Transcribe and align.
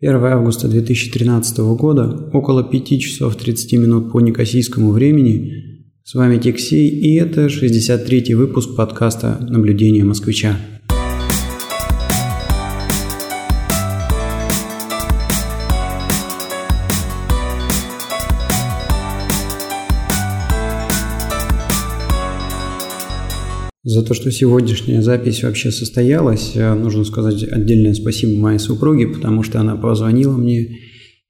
1 0.00 0.14
августа 0.26 0.68
2013 0.68 1.58
года, 1.76 2.30
около 2.32 2.62
5 2.62 3.00
часов 3.00 3.34
30 3.34 3.72
минут 3.72 4.12
по 4.12 4.20
некосийскому 4.20 4.92
времени. 4.92 5.86
С 6.04 6.14
вами 6.14 6.38
Тексей, 6.38 6.88
и 6.88 7.16
это 7.16 7.46
63-й 7.46 8.34
выпуск 8.34 8.76
подкаста 8.76 9.38
«Наблюдение 9.40 10.04
москвича». 10.04 10.56
За 23.90 24.02
то, 24.02 24.12
что 24.12 24.30
сегодняшняя 24.30 25.00
запись 25.00 25.42
вообще 25.42 25.70
состоялась, 25.70 26.52
э, 26.54 26.74
нужно 26.74 27.04
сказать 27.04 27.42
отдельное 27.42 27.94
спасибо 27.94 28.38
моей 28.38 28.58
супруге, 28.58 29.06
потому 29.06 29.42
что 29.42 29.60
она 29.60 29.76
позвонила 29.76 30.36
мне 30.36 30.76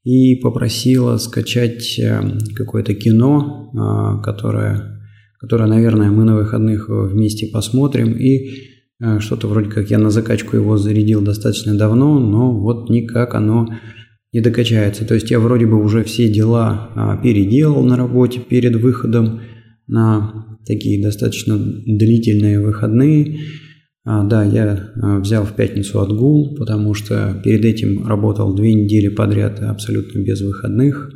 и 0.03 0.35
попросила 0.35 1.15
скачать 1.19 1.97
э, 1.97 2.21
какое-то 2.57 2.93
кино, 2.95 3.71
э, 3.71 4.23
которое, 4.25 4.99
которое, 5.39 5.67
наверное, 5.69 6.11
мы 6.11 6.25
на 6.25 6.35
выходных 6.35 6.89
вместе 6.89 7.47
посмотрим. 7.47 8.11
И 8.11 8.49
что-то 9.19 9.47
вроде 9.47 9.69
как 9.69 9.89
я 9.89 9.97
на 9.97 10.09
закачку 10.09 10.57
его 10.57 10.75
зарядил 10.77 11.21
достаточно 11.21 11.77
давно, 11.77 12.19
но 12.19 12.51
вот 12.51 12.89
никак 12.89 13.35
оно 13.35 13.69
не 14.33 14.41
докачается. 14.41 15.05
То 15.05 15.13
есть 15.13 15.31
я 15.31 15.39
вроде 15.39 15.65
бы 15.65 15.81
уже 15.81 16.03
все 16.03 16.27
дела 16.27 17.19
переделал 17.23 17.85
на 17.85 17.95
работе 17.95 18.41
перед 18.41 18.75
выходом 18.75 19.43
на 19.87 20.48
такие 20.69 21.01
достаточно 21.01 21.57
длительные 21.57 22.61
выходные. 22.61 23.39
А, 24.05 24.23
да, 24.23 24.43
я 24.43 24.91
а, 25.01 25.19
взял 25.19 25.43
в 25.43 25.55
пятницу 25.55 25.99
отгул, 25.99 26.55
потому 26.55 26.93
что 26.93 27.41
перед 27.43 27.65
этим 27.65 28.07
работал 28.07 28.53
две 28.53 28.75
недели 28.75 29.09
подряд 29.09 29.61
абсолютно 29.61 30.19
без 30.19 30.41
выходных. 30.41 31.11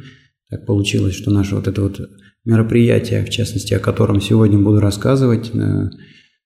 Так 0.50 0.66
получилось, 0.66 1.14
что 1.14 1.30
наше 1.30 1.56
вот 1.56 1.68
это 1.68 1.84
вот 1.84 2.02
мероприятие, 2.46 3.24
в 3.24 3.30
частности, 3.30 3.76
о 3.76 3.80
котором 3.80 4.20
сегодня 4.20 4.58
буду 4.58 4.80
рассказывать, 4.80 5.52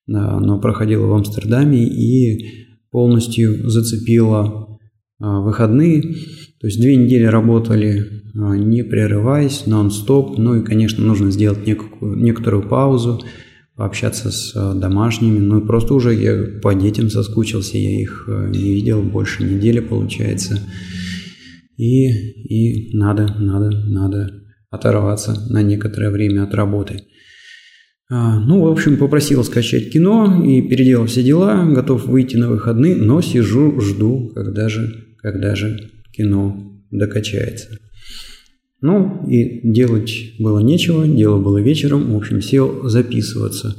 оно 0.05 0.59
проходило 0.59 1.05
в 1.05 1.13
Амстердаме 1.13 1.87
и 1.87 2.67
полностью 2.91 3.69
зацепило 3.69 4.79
а, 5.19 5.39
выходные. 5.39 6.03
То 6.59 6.67
есть 6.67 6.79
две 6.81 6.95
недели 6.95 7.23
работали 7.23 8.17
а, 8.39 8.55
не 8.55 8.83
прерываясь, 8.83 9.65
нон-стоп. 9.65 10.37
Ну 10.37 10.55
и, 10.55 10.63
конечно, 10.63 11.03
нужно 11.03 11.31
сделать 11.31 11.65
некую, 11.65 12.17
некоторую 12.17 12.67
паузу, 12.67 13.21
пообщаться 13.75 14.31
с 14.31 14.53
а, 14.55 14.73
домашними. 14.73 15.39
Ну 15.39 15.59
и 15.59 15.65
просто 15.65 15.93
уже 15.93 16.13
я 16.13 16.59
по 16.61 16.73
детям 16.73 17.09
соскучился, 17.09 17.77
я 17.77 18.01
их 18.01 18.25
а, 18.27 18.47
не 18.49 18.73
видел 18.73 19.01
больше 19.01 19.43
недели, 19.43 19.79
получается. 19.79 20.59
И, 21.77 22.07
и 22.09 22.97
надо, 22.97 23.35
надо, 23.39 23.69
надо 23.69 24.43
оторваться 24.69 25.35
на 25.49 25.61
некоторое 25.61 26.09
время 26.09 26.43
от 26.43 26.53
работы. 26.53 27.03
Ну, 28.09 28.61
в 28.61 28.71
общем, 28.71 28.95
попросил 28.95 29.43
скачать 29.43 29.91
кино 29.91 30.41
и 30.41 30.61
переделал 30.61 31.07
все 31.07 31.21
дела, 31.21 31.65
готов 31.65 32.05
выйти 32.05 32.37
на 32.37 32.49
выходные, 32.49 32.95
но 32.95 33.19
сижу, 33.19 33.81
жду, 33.81 34.31
когда 34.33 34.69
же, 34.69 35.07
когда 35.17 35.55
же 35.55 35.91
кино 36.17 36.81
докачается. 36.91 37.77
Ну, 38.81 39.27
и 39.27 39.61
делать 39.71 40.33
было 40.39 40.59
нечего, 40.59 41.07
дело 41.07 41.39
было 41.39 41.59
вечером, 41.59 42.13
в 42.13 42.17
общем, 42.17 42.41
сел 42.41 42.87
записываться. 42.87 43.75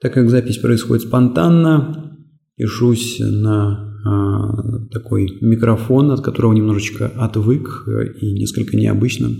Так 0.00 0.14
как 0.14 0.30
запись 0.30 0.58
происходит 0.58 1.08
спонтанно, 1.08 2.16
пишусь 2.56 3.18
на 3.18 3.88
а, 4.04 4.86
такой 4.92 5.38
микрофон, 5.40 6.12
от 6.12 6.20
которого 6.20 6.52
немножечко 6.52 7.08
отвык 7.16 7.88
и 8.20 8.32
несколько 8.32 8.76
необычно 8.76 9.30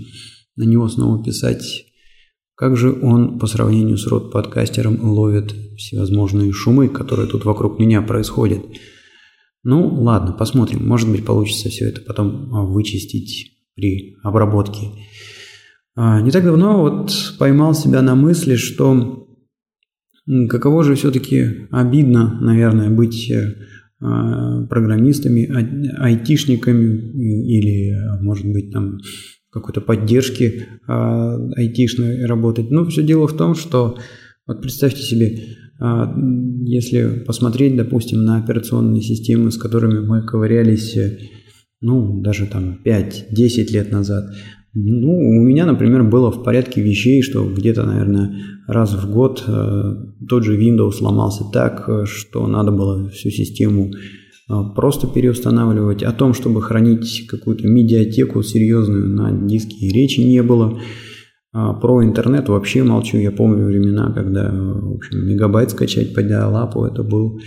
на 0.57 0.63
него 0.63 0.89
снова 0.89 1.23
писать. 1.23 1.85
Как 2.55 2.75
же 2.75 2.91
он 2.91 3.39
по 3.39 3.47
сравнению 3.47 3.97
с 3.97 4.05
род-подкастером 4.05 4.99
ловит 5.01 5.53
всевозможные 5.77 6.51
шумы, 6.51 6.89
которые 6.89 7.29
тут 7.29 7.45
вокруг 7.45 7.79
меня 7.79 8.01
происходят. 8.01 8.59
Ну, 9.63 9.87
ладно, 10.01 10.33
посмотрим. 10.33 10.87
Может 10.87 11.09
быть, 11.11 11.25
получится 11.25 11.69
все 11.69 11.89
это 11.89 12.01
потом 12.01 12.49
вычистить 12.71 13.57
при 13.75 14.15
обработке. 14.23 14.87
А, 15.95 16.21
не 16.21 16.31
так 16.31 16.43
давно 16.45 16.81
вот 16.81 17.11
поймал 17.37 17.73
себя 17.73 18.01
на 18.01 18.15
мысли, 18.15 18.55
что 18.55 19.27
каково 20.49 20.83
же 20.83 20.95
все-таки 20.95 21.67
обидно, 21.71 22.39
наверное, 22.39 22.89
быть 22.89 23.29
э, 23.29 23.55
а, 23.99 24.65
программистами, 24.67 25.45
а, 25.45 26.03
айтишниками 26.05 26.95
или, 27.47 28.21
может 28.21 28.45
быть, 28.45 28.71
там 28.71 28.99
какой-то 29.51 29.81
поддержки 29.81 30.67
айтишной 30.85 32.25
работать. 32.25 32.69
Но 32.69 32.85
все 32.85 33.03
дело 33.03 33.27
в 33.27 33.35
том, 33.35 33.55
что 33.55 33.97
вот 34.45 34.61
представьте 34.61 35.01
себе, 35.01 35.57
если 35.79 37.23
посмотреть, 37.25 37.77
допустим, 37.77 38.23
на 38.23 38.37
операционные 38.37 39.01
системы, 39.01 39.51
с 39.51 39.57
которыми 39.57 39.99
мы 39.99 40.23
ковырялись 40.23 40.97
ну, 41.81 42.21
даже 42.21 42.45
там 42.45 42.79
5-10 42.85 43.71
лет 43.71 43.91
назад. 43.91 44.25
Ну, 44.73 45.17
у 45.17 45.41
меня, 45.41 45.65
например, 45.65 46.03
было 46.03 46.31
в 46.31 46.43
порядке 46.43 46.81
вещей, 46.81 47.21
что 47.21 47.49
где-то, 47.49 47.83
наверное, 47.83 48.35
раз 48.67 48.93
в 48.93 49.11
год 49.11 49.43
э, 49.47 49.95
тот 50.27 50.43
же 50.43 50.59
Windows 50.59 50.91
сломался 50.91 51.43
так, 51.51 51.85
э, 51.87 52.05
что 52.05 52.45
надо 52.45 52.71
было 52.71 53.09
всю 53.09 53.31
систему 53.31 53.91
э, 53.91 54.53
просто 54.75 55.07
переустанавливать. 55.07 56.03
О 56.03 56.11
том, 56.11 56.35
чтобы 56.35 56.61
хранить 56.61 57.25
какую-то 57.27 57.67
медиатеку 57.67 58.43
серьезную 58.43 59.07
на 59.07 59.31
диске, 59.31 59.89
речи 59.89 60.19
не 60.19 60.43
было. 60.43 60.79
А 61.51 61.73
про 61.73 62.03
интернет 62.03 62.47
вообще 62.47 62.83
молчу. 62.83 63.17
Я 63.17 63.31
помню 63.31 63.65
времена, 63.65 64.11
когда 64.11 64.51
в 64.51 64.95
общем, 64.95 65.25
мегабайт 65.25 65.71
скачать 65.71 66.13
по 66.13 66.21
диалапу, 66.21 66.85
это 66.85 67.03
был 67.03 67.39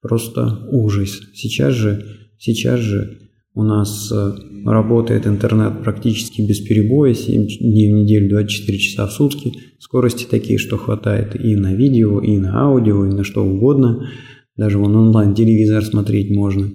просто 0.00 0.66
ужас. 0.70 1.20
Сейчас 1.34 1.72
же, 1.72 2.04
сейчас 2.38 2.80
же 2.80 3.18
у 3.54 3.62
нас 3.62 4.10
э, 4.10 4.32
работает 4.66 5.28
интернет 5.28 5.84
практически 5.84 6.42
без 6.42 6.58
перебоя, 6.60 7.14
7 7.14 7.46
дней 7.60 7.92
в 7.92 7.96
неделю, 7.96 8.30
24 8.30 8.78
часа 8.78 9.06
в 9.06 9.12
сутки. 9.12 9.52
Скорости 9.78 10.26
такие, 10.28 10.58
что 10.58 10.76
хватает 10.76 11.40
и 11.40 11.54
на 11.54 11.74
видео, 11.74 12.20
и 12.20 12.36
на 12.38 12.64
аудио, 12.64 13.06
и 13.06 13.14
на 13.14 13.22
что 13.22 13.44
угодно. 13.44 14.08
Даже 14.56 14.78
вон 14.78 14.96
онлайн 14.96 15.34
телевизор 15.34 15.84
смотреть 15.84 16.34
можно. 16.34 16.72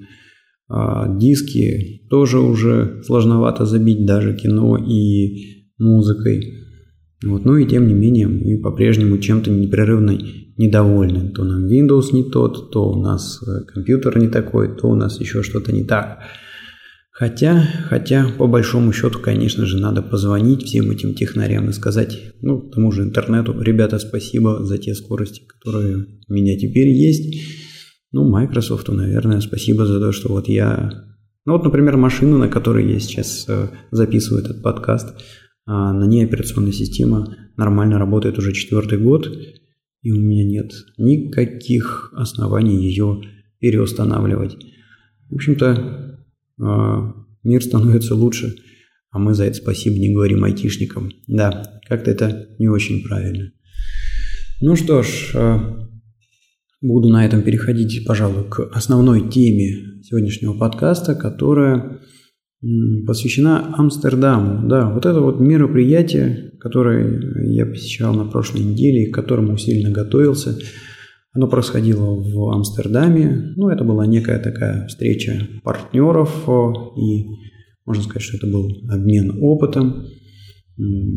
А 0.69 1.13
диски 1.17 2.07
тоже 2.09 2.39
уже 2.39 3.01
сложновато 3.03 3.65
забить, 3.65 4.05
даже 4.05 4.33
кино 4.35 4.77
и 4.77 5.65
музыкой. 5.77 6.68
Вот. 7.25 7.45
Ну 7.45 7.57
и 7.57 7.67
тем 7.67 7.87
не 7.87 7.93
менее 7.93 8.27
мы 8.27 8.59
по-прежнему 8.61 9.17
чем-то 9.17 9.51
непрерывно 9.51 10.17
недовольны. 10.57 11.31
То 11.31 11.43
нам 11.43 11.67
Windows 11.67 12.13
не 12.13 12.23
тот, 12.23 12.71
то 12.71 12.89
у 12.89 13.01
нас 13.01 13.41
э, 13.43 13.65
компьютер 13.65 14.17
не 14.17 14.27
такой, 14.27 14.75
то 14.75 14.87
у 14.87 14.95
нас 14.95 15.19
еще 15.19 15.43
что-то 15.43 15.71
не 15.71 15.83
так. 15.83 16.19
Хотя, 17.11 17.67
хотя, 17.89 18.29
по 18.37 18.47
большому 18.47 18.93
счету, 18.93 19.19
конечно 19.19 19.65
же, 19.65 19.77
надо 19.77 20.01
позвонить 20.01 20.63
всем 20.63 20.89
этим 20.89 21.13
технарям 21.13 21.69
и 21.69 21.73
сказать, 21.73 22.17
ну, 22.41 22.61
тому 22.69 22.93
же 22.93 23.03
интернету, 23.03 23.59
ребята, 23.59 23.99
спасибо 23.99 24.63
за 24.63 24.77
те 24.77 24.95
скорости, 24.95 25.41
которые 25.45 26.05
у 26.29 26.33
меня 26.33 26.57
теперь 26.57 26.87
есть. 26.87 27.41
Ну, 28.13 28.23
Microsoft, 28.29 28.87
наверное, 28.87 29.41
спасибо 29.41 29.85
за 29.85 29.99
то, 29.99 30.13
что 30.13 30.29
вот 30.29 30.47
я... 30.47 30.91
Ну, 31.45 31.53
вот, 31.53 31.65
например, 31.65 31.97
машина, 31.97 32.37
на 32.37 32.47
которой 32.47 32.89
я 32.89 32.99
сейчас 33.01 33.43
э, 33.49 33.67
записываю 33.91 34.43
этот 34.43 34.63
подкаст, 34.63 35.13
на 35.69 36.05
ней 36.05 36.25
операционная 36.25 36.71
система 36.71 37.35
нормально 37.57 37.99
работает 37.99 38.37
уже 38.37 38.53
четвертый 38.53 38.97
год, 38.97 39.29
и 40.01 40.11
у 40.11 40.19
меня 40.19 40.45
нет 40.45 40.71
никаких 40.97 42.11
оснований 42.15 42.75
ее 42.75 43.21
переустанавливать. 43.59 44.57
В 45.29 45.35
общем-то, 45.35 46.17
а, 46.61 47.13
мир 47.43 47.63
становится 47.63 48.15
лучше, 48.15 48.55
а 49.11 49.19
мы 49.19 49.33
за 49.33 49.45
это 49.45 49.57
спасибо 49.57 49.97
не 49.97 50.13
говорим 50.13 50.43
айтишникам. 50.43 51.11
Да, 51.27 51.81
как-то 51.87 52.11
это 52.11 52.49
не 52.57 52.67
очень 52.67 53.03
правильно. 53.03 53.51
Ну 54.61 54.75
что 54.75 55.03
ж, 55.03 55.31
а, 55.35 55.87
буду 56.81 57.09
на 57.09 57.25
этом 57.25 57.41
переходить, 57.41 58.05
пожалуй, 58.05 58.49
к 58.49 58.59
основной 58.71 59.29
теме 59.29 60.01
сегодняшнего 60.03 60.57
подкаста, 60.57 61.15
которая 61.15 61.99
посвящена 63.05 63.73
Амстердаму. 63.77 64.67
Да, 64.67 64.89
вот 64.89 65.05
это 65.05 65.21
вот 65.21 65.39
мероприятие, 65.39 66.51
которое 66.59 67.47
я 67.51 67.65
посещал 67.65 68.13
на 68.13 68.25
прошлой 68.25 68.61
неделе 68.61 69.11
к 69.11 69.15
которому 69.15 69.53
усиленно 69.53 69.91
готовился– 69.91 70.57
оно 71.31 71.47
происходило 71.47 72.15
в 72.15 72.51
Амстердаме. 72.51 73.53
Ну, 73.55 73.69
это 73.69 73.83
была 73.83 74.05
некая 74.07 74.39
такая 74.39 74.87
встреча 74.87 75.47
партнеров, 75.63 76.47
и 76.97 77.27
можно 77.85 78.03
сказать, 78.03 78.23
что 78.23 78.37
это 78.37 78.47
был 78.47 78.69
обмен 78.89 79.37
опытом, 79.41 80.07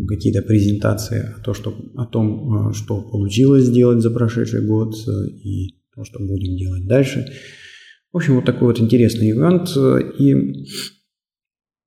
какие-то 0.09 0.43
презентации 0.43 1.35
о, 1.39 1.43
том, 1.43 1.55
что, 1.55 1.75
о 1.97 2.05
том, 2.07 2.71
э, 2.71 2.73
что 2.73 3.01
получилось 3.01 3.65
сделать 3.65 4.03
за 4.03 4.11
прошедший 4.11 4.67
год 4.67 4.95
э, 5.07 5.29
и 5.45 5.79
то, 5.95 6.05
что 6.05 6.19
будем 6.19 6.57
делать 6.57 6.87
дальше. 6.89 7.27
В 8.13 8.17
общем, 8.17 8.35
вот 8.35 8.45
такой 8.45 8.69
вот 8.69 8.81
интересный 8.81 9.31
ивент. 9.31 9.69
И 10.19 10.67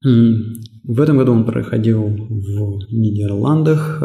В 0.04 1.00
этом 1.02 1.18
году 1.18 1.32
он 1.32 1.46
проходил 1.46 2.04
в 2.08 2.92
Нидерландах, 2.92 4.02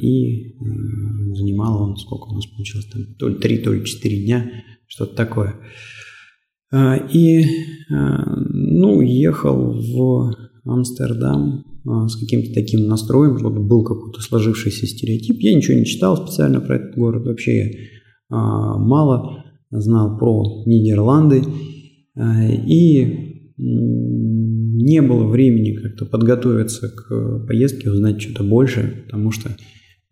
и 0.00 0.56
занимал 1.34 1.82
он, 1.82 1.96
сколько 1.96 2.28
у 2.28 2.34
нас 2.34 2.46
получилось, 2.46 2.86
там, 2.86 3.02
то 3.18 3.28
ли 3.28 3.36
3, 3.36 3.58
то 3.58 3.72
ли 3.72 3.84
4 3.84 4.24
дня, 4.24 4.50
что-то 4.86 5.14
такое. 5.14 5.54
И, 7.12 7.44
ну, 7.88 9.00
ехал 9.00 9.74
в 9.74 10.34
Амстердам 10.64 11.64
с 11.84 12.16
каким-то 12.16 12.52
таким 12.52 12.86
настроем, 12.86 13.38
чтобы 13.38 13.62
был 13.62 13.84
какой-то 13.84 14.20
сложившийся 14.20 14.86
стереотип. 14.86 15.38
Я 15.40 15.54
ничего 15.54 15.78
не 15.78 15.84
читал 15.84 16.16
специально 16.16 16.60
про 16.60 16.76
этот 16.76 16.96
город, 16.96 17.26
вообще 17.26 17.58
я 17.58 17.70
мало 18.30 19.44
знал 19.70 20.18
про 20.18 20.64
Нидерланды. 20.66 21.44
И 22.66 23.60
не 24.84 25.00
было 25.00 25.26
времени 25.26 25.72
как-то 25.72 26.04
подготовиться 26.04 26.90
к 26.90 27.46
поездке, 27.46 27.90
узнать 27.90 28.20
что-то 28.20 28.44
больше, 28.44 29.04
потому 29.06 29.30
что 29.30 29.56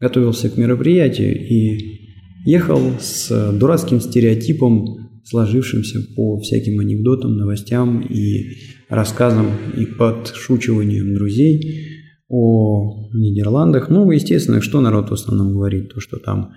готовился 0.01 0.49
к 0.49 0.57
мероприятию 0.57 1.39
и 1.39 2.01
ехал 2.47 2.81
с 2.99 3.53
дурацким 3.53 4.01
стереотипом, 4.01 5.21
сложившимся 5.25 6.01
по 6.17 6.41
всяким 6.41 6.81
анекдотам, 6.81 7.37
новостям 7.37 8.01
и 8.01 8.57
рассказам 8.89 9.49
и 9.77 9.85
подшучиваниям 9.85 11.15
друзей 11.15 11.89
о 12.29 13.11
Нидерландах. 13.13 13.91
Ну, 13.91 14.11
естественно, 14.11 14.63
что 14.63 14.81
народ 14.81 15.11
в 15.11 15.13
основном 15.13 15.53
говорит, 15.53 15.93
то, 15.93 16.01
что 16.01 16.17
там 16.17 16.53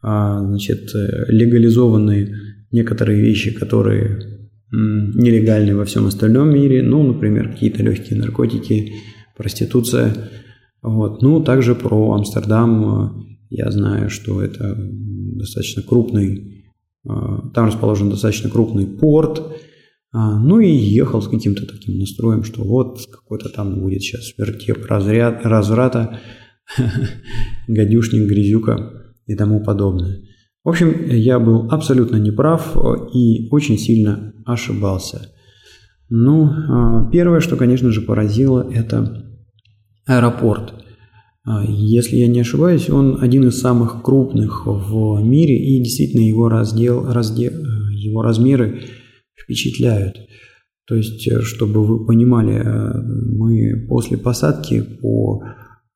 а, 0.00 0.42
значит, 0.42 0.90
легализованы 0.94 2.34
некоторые 2.72 3.20
вещи, 3.20 3.52
которые 3.52 4.47
нелегальные 4.70 5.74
во 5.74 5.84
всем 5.84 6.06
остальном 6.06 6.50
мире, 6.50 6.82
ну, 6.82 7.02
например, 7.02 7.52
какие-то 7.52 7.82
легкие 7.82 8.18
наркотики, 8.18 8.92
проституция. 9.36 10.30
Вот. 10.82 11.22
Ну, 11.22 11.42
также 11.42 11.74
про 11.74 12.12
Амстердам 12.12 12.84
э, 12.84 13.10
я 13.50 13.70
знаю, 13.70 14.10
что 14.10 14.42
это 14.42 14.76
достаточно 14.76 15.82
крупный, 15.82 16.64
э, 17.04 17.10
там 17.54 17.66
расположен 17.66 18.10
достаточно 18.10 18.50
крупный 18.50 18.86
порт, 18.86 19.42
а, 20.10 20.38
ну 20.38 20.58
и 20.60 20.70
ехал 20.70 21.20
с 21.20 21.28
каким-то 21.28 21.66
таким 21.66 21.98
настроем, 21.98 22.42
что 22.42 22.64
вот 22.64 22.98
какой-то 23.10 23.50
там 23.50 23.80
будет 23.80 24.02
сейчас 24.02 24.32
вертеп 24.38 24.86
разряд, 24.86 25.44
разврата, 25.44 26.20
гадюшник, 27.68 28.26
грязюка 28.26 28.92
и 29.26 29.34
тому 29.34 29.62
подобное. 29.62 30.22
В 30.64 30.68
общем, 30.68 31.08
я 31.10 31.38
был 31.38 31.68
абсолютно 31.70 32.16
неправ 32.16 32.76
и 33.14 33.48
очень 33.50 33.78
сильно 33.78 34.34
ошибался. 34.44 35.30
Ну, 36.10 36.46
а, 36.46 37.10
первое, 37.10 37.40
что, 37.40 37.56
конечно 37.56 37.90
же, 37.90 38.00
поразило, 38.00 38.68
это 38.72 39.24
аэропорт. 40.06 40.74
А, 41.44 41.64
если 41.66 42.16
я 42.16 42.28
не 42.28 42.40
ошибаюсь, 42.40 42.88
он 42.88 43.18
один 43.20 43.46
из 43.48 43.60
самых 43.60 44.02
крупных 44.02 44.66
в 44.66 45.20
мире, 45.22 45.56
и 45.56 45.82
действительно 45.82 46.22
его, 46.22 46.48
раздел, 46.48 47.10
раздел, 47.12 47.52
его 47.92 48.22
размеры 48.22 48.82
впечатляют. 49.40 50.16
То 50.86 50.94
есть, 50.94 51.28
э, 51.28 51.42
чтобы 51.42 51.84
вы 51.84 52.06
понимали, 52.06 52.54
э, 52.54 53.02
мы 53.02 53.86
после 53.88 54.16
посадки 54.16 54.80
по 54.80 55.42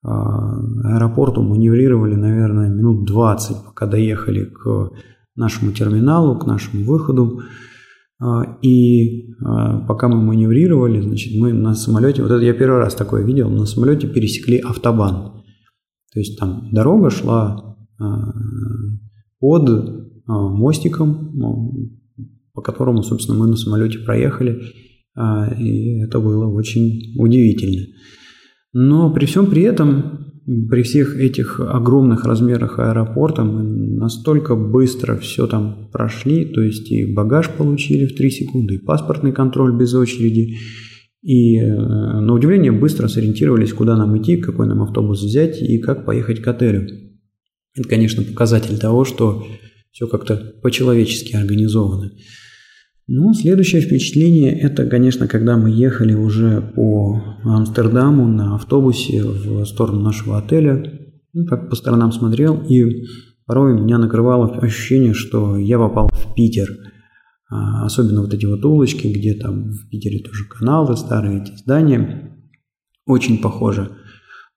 аэропорту 0.05 1.43
маневрировали, 1.43 2.15
наверное, 2.15 2.69
минут 2.69 3.07
20, 3.07 3.65
пока 3.65 3.87
доехали 3.87 4.45
к 4.45 4.91
нашему 5.37 5.73
терминалу, 5.73 6.39
к 6.39 6.47
нашему 6.47 6.85
выходу. 6.85 7.43
А, 8.21 8.59
и 8.63 9.35
а, 9.45 9.81
пока 9.87 10.09
мы 10.09 10.23
маневрировали, 10.23 11.01
значит, 11.01 11.41
мы 11.41 11.53
на 11.53 11.75
самолете, 11.75 12.23
вот 12.23 12.31
это 12.31 12.45
я 12.45 12.53
первый 12.53 12.79
раз 12.79 12.95
такое 12.95 13.25
видел, 13.25 13.51
на 13.51 13.67
самолете 13.67 14.07
пересекли 14.07 14.59
автобан. 14.59 15.43
То 16.13 16.21
есть 16.21 16.39
там 16.39 16.69
дорога 16.73 17.11
шла 17.11 17.77
а, 17.99 18.33
под 19.41 20.03
мостиком, 20.25 21.99
по 22.55 22.63
которому, 22.63 23.03
собственно, 23.03 23.39
мы 23.39 23.49
на 23.49 23.57
самолете 23.57 23.99
проехали. 23.99 24.63
И 25.59 25.99
это 25.99 26.21
было 26.21 26.47
очень 26.47 27.19
удивительно. 27.19 27.87
Но 28.73 29.13
при 29.13 29.27
всем 29.27 29.47
при 29.47 29.63
этом 29.63 30.33
при 30.45 30.83
всех 30.83 31.17
этих 31.17 31.61
огромных 31.61 32.25
размерах 32.25 32.79
аэропорта 32.79 33.45
мы 33.45 33.63
настолько 33.63 34.57
быстро 34.57 35.17
все 35.17 35.47
там 35.47 35.89
прошли, 35.93 36.47
то 36.47 36.61
есть 36.61 36.91
и 36.91 37.13
багаж 37.13 37.49
получили 37.51 38.07
в 38.07 38.17
3 38.17 38.31
секунды, 38.31 38.75
и 38.75 38.79
паспортный 38.79 39.33
контроль 39.33 39.77
без 39.79 39.95
очереди, 39.95 40.57
и 41.23 41.59
э, 41.59 41.69
на 41.69 42.33
удивление 42.33 42.73
быстро 42.73 43.07
сориентировались, 43.07 43.73
куда 43.73 43.97
нам 43.97 44.21
идти, 44.21 44.37
какой 44.37 44.67
нам 44.67 44.83
автобус 44.83 45.23
взять 45.23 45.63
и 45.63 45.79
как 45.79 46.05
поехать 46.05 46.43
к 46.43 46.49
отелю. 46.49 46.89
Это, 47.77 47.89
конечно, 47.89 48.25
показатель 48.25 48.77
того, 48.79 49.05
что 49.05 49.45
все 49.93 50.09
как-то 50.09 50.37
по-человечески 50.63 51.37
организовано. 51.37 52.11
Ну, 53.09 53.35
следующее 53.35 53.83
впечатление– 53.83 54.57
это, 54.61 54.87
конечно, 54.87 55.27
когда 55.27 55.57
мы 55.57 55.71
ехали 55.71 56.15
уже 56.15 56.61
по 56.61 57.21
Амстердаму 57.43 58.29
на 58.29 58.55
автобусе 58.55 59.25
в 59.25 59.65
сторону 59.65 60.01
нашего 60.01 60.39
отеля. 60.39 61.01
Ну, 61.33 61.45
так 61.47 61.69
по 61.69 61.75
сторонам 61.75 62.13
смотрел, 62.13 62.63
и 62.69 63.07
порой 63.45 63.75
меня 63.75 63.99
накрывало 63.99 64.57
ощущение, 64.57 65.15
что 65.15 65.57
я 65.57 65.79
попал 65.79 66.11
в 66.13 66.35
Питер. 66.35 66.69
А, 67.51 67.85
особенно 67.85 68.23
вот 68.23 68.33
эти 68.33 68.47
вот 68.47 68.65
улочки, 68.65 69.09
где 69.09 69.35
там 69.35 69.73
в 69.73 69.89
Питере 69.91 70.23
тоже 70.23 70.45
каналы, 70.49 70.97
старые 70.97 71.43
эти 71.43 71.57
здания. 71.57 72.39
Очень 73.05 73.43
похоже. 73.43 73.91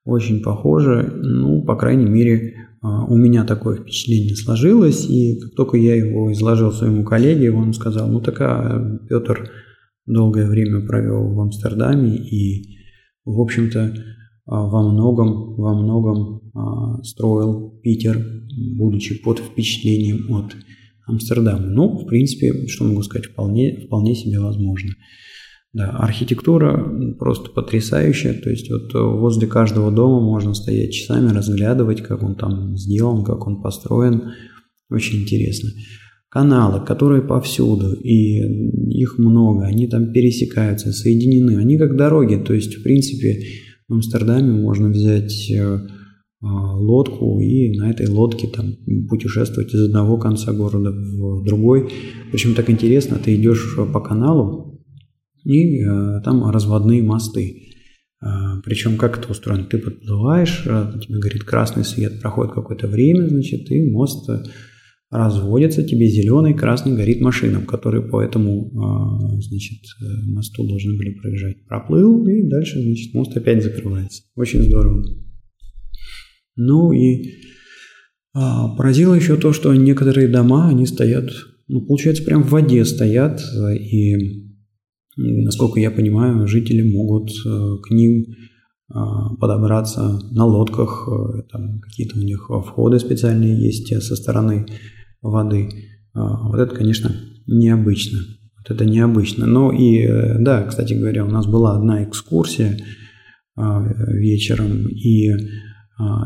Очень 0.03 0.43
похоже. 0.43 1.11
Ну, 1.15 1.63
по 1.63 1.75
крайней 1.75 2.05
мере, 2.05 2.64
у 3.07 3.15
меня 3.15 3.43
такое 3.43 3.77
впечатление 3.77 4.35
сложилось, 4.35 5.09
и 5.09 5.39
как 5.39 5.55
только 5.55 5.77
я 5.77 5.95
его 5.95 6.31
изложил 6.31 6.71
своему 6.71 7.03
коллеге, 7.03 7.51
он 7.51 7.73
сказал, 7.73 8.07
ну 8.09 8.21
так 8.21 8.41
а 8.41 8.99
Петр 9.09 9.49
долгое 10.05 10.47
время 10.47 10.85
провел 10.85 11.33
в 11.33 11.39
Амстердаме 11.39 12.15
и, 12.15 12.77
в 13.23 13.39
общем-то, 13.39 13.95
а, 14.45 14.67
во 14.67 14.91
многом, 14.91 15.55
во 15.55 15.73
многом 15.73 16.51
а, 16.53 17.03
строил 17.03 17.79
Питер, 17.81 18.23
будучи 18.77 19.21
под 19.21 19.39
впечатлением 19.39 20.31
от 20.33 20.55
Амстердама. 21.07 21.67
Ну, 21.67 21.97
в 21.97 22.07
принципе, 22.07 22.67
что 22.67 22.85
могу 22.85 23.01
сказать, 23.03 23.27
вполне, 23.27 23.85
вполне 23.87 24.15
себе 24.15 24.39
возможно. 24.39 24.91
Да, 25.75 25.89
архитектура 25.89 26.89
просто 27.19 27.49
потрясающая, 27.49 28.33
то 28.33 28.49
есть 28.49 28.71
вот 28.71 28.95
э, 28.95 28.97
возле 28.97 29.45
каждого 29.45 29.91
дома 29.91 30.21
можно 30.21 30.53
стоять 30.53 30.93
часами, 30.93 31.33
разглядывать, 31.33 32.01
как 32.01 32.23
он 32.23 32.35
там 32.35 32.77
сделан, 32.77 33.25
как 33.25 33.45
он 33.45 33.61
построен, 33.61 34.31
очень 34.89 35.23
интересно. 35.23 35.71
Каналы, 36.29 36.85
которые 36.85 37.23
повсюду, 37.23 37.91
и 37.91 38.39
их 38.89 39.17
много, 39.17 39.65
они 39.65 39.87
там 39.87 40.13
пересекаются, 40.13 40.93
соединены, 40.93 41.57
они 41.57 41.77
как 41.77 41.97
дороги, 41.97 42.35
то 42.35 42.53
есть 42.53 42.77
в 42.77 42.81
принципе 42.81 43.43
в 43.89 43.95
Амстердаме 43.95 44.53
можно 44.53 44.87
взять 44.87 45.51
э, 45.51 45.55
э, 45.57 45.87
лодку 46.39 47.41
и 47.41 47.77
на 47.77 47.91
этой 47.91 48.07
лодке 48.07 48.47
там 48.47 48.77
путешествовать 49.09 49.73
из 49.73 49.87
одного 49.87 50.17
конца 50.17 50.53
города 50.53 50.91
в 50.91 51.43
другой. 51.43 51.89
Причем 52.31 52.55
так 52.55 52.69
интересно, 52.69 53.19
ты 53.21 53.35
идешь 53.35 53.75
по 53.91 53.99
каналу, 53.99 54.74
и 55.45 55.79
э, 55.79 56.21
там 56.23 56.49
разводные 56.49 57.03
мосты. 57.03 57.69
Э, 58.21 58.27
причем 58.63 58.97
как 58.97 59.19
это 59.19 59.31
устроено? 59.31 59.63
Ты 59.63 59.77
подплываешь, 59.77 60.63
э, 60.65 60.93
тебе 61.01 61.19
горит 61.19 61.43
красный 61.43 61.85
свет, 61.85 62.19
проходит 62.19 62.53
какое-то 62.53 62.87
время, 62.87 63.27
значит, 63.27 63.71
и 63.71 63.89
мост 63.89 64.27
э, 64.29 64.43
разводится, 65.11 65.83
тебе 65.83 66.07
зеленый, 66.07 66.55
красный 66.55 66.95
горит 66.95 67.21
машинам, 67.21 67.65
которые 67.65 68.03
по 68.03 68.21
этому 68.21 68.67
э, 68.67 69.41
значит, 69.41 69.79
мосту 70.27 70.67
должны 70.67 70.97
были 70.97 71.11
проезжать. 71.11 71.65
Проплыл, 71.67 72.27
и 72.27 72.41
дальше 72.49 72.81
значит, 72.81 73.13
мост 73.13 73.37
опять 73.37 73.63
закрывается. 73.63 74.23
Очень 74.35 74.63
здорово. 74.63 75.05
Ну 76.57 76.91
и 76.91 77.33
а, 78.33 78.75
поразило 78.75 79.13
еще 79.13 79.37
то, 79.37 79.53
что 79.53 79.73
некоторые 79.73 80.27
дома, 80.27 80.69
они 80.69 80.85
стоят, 80.85 81.29
ну, 81.67 81.85
получается, 81.85 82.23
прям 82.23 82.43
в 82.43 82.49
воде 82.49 82.83
стоят, 82.85 83.41
и 83.77 84.45
Насколько 85.17 85.79
я 85.79 85.91
понимаю, 85.91 86.45
жители 86.45 86.81
могут 86.81 87.29
э, 87.29 87.77
к 87.83 87.89
ним 87.89 88.25
э, 88.93 88.95
подобраться 89.39 90.19
на 90.31 90.45
лодках, 90.45 91.07
э, 91.07 91.43
там 91.49 91.79
какие-то 91.79 92.19
у 92.19 92.21
них 92.21 92.49
входы 92.49 92.99
специальные 92.99 93.63
есть 93.63 93.87
со 94.03 94.15
стороны 94.15 94.65
воды. 95.21 95.69
Вот 96.13 96.59
это, 96.59 96.73
конечно, 96.75 97.13
необычно. 97.45 98.19
Вот 98.57 98.71
это 98.71 98.85
необычно. 98.85 99.45
Но 99.45 99.71
и, 99.71 100.07
да, 100.39 100.63
кстати 100.63 100.93
говоря, 100.93 101.25
у 101.25 101.29
нас 101.29 101.45
была 101.45 101.75
одна 101.75 102.05
экскурсия 102.05 102.77
вечером, 103.57 104.87
и 104.87 105.29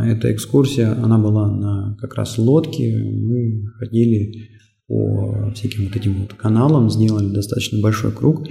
эта 0.04 0.32
экскурсия, 0.32 0.92
она 0.92 1.18
была 1.18 1.50
на 1.50 1.98
как 2.00 2.14
раз 2.16 2.38
лодке. 2.38 3.02
Мы 3.04 3.66
ходили 3.80 4.50
по 4.88 5.52
всяким 5.56 5.86
вот 5.86 5.96
этим 5.96 6.22
вот 6.22 6.34
каналам, 6.34 6.92
сделали 6.92 7.34
достаточно 7.34 7.82
большой 7.82 8.12
круг 8.12 8.46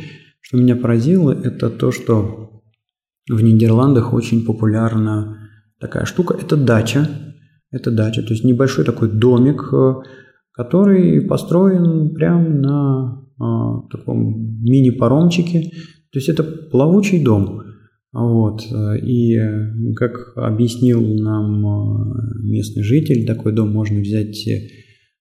что 0.49 0.57
меня 0.57 0.77
поразило, 0.77 1.31
это 1.31 1.69
то, 1.69 1.93
что 1.93 2.63
в 3.29 3.43
Нидерландах 3.43 4.15
очень 4.15 4.47
популярна 4.47 5.37
такая 5.79 6.07
штука. 6.07 6.35
Это 6.41 6.57
дача. 6.57 7.07
Это 7.71 7.91
дача, 7.91 8.23
то 8.23 8.31
есть 8.31 8.45
небольшой 8.45 8.87
такой 8.87 9.11
домик, 9.13 9.69
э, 9.75 9.95
который 10.53 11.21
построен 11.21 12.15
прямо 12.15 12.49
на 12.49 13.27
э, 13.39 13.95
таком 13.95 14.63
мини-паромчике. 14.63 15.71
То 16.11 16.19
есть 16.19 16.31
это 16.31 16.43
плавучий 16.43 17.23
дом. 17.23 17.65
Вот. 18.11 18.63
И 19.03 19.39
как 19.97 20.33
объяснил 20.35 21.03
нам 21.03 22.11
местный 22.43 22.83
житель, 22.83 23.27
такой 23.27 23.53
дом 23.53 23.71
можно 23.71 24.01
взять 24.01 24.49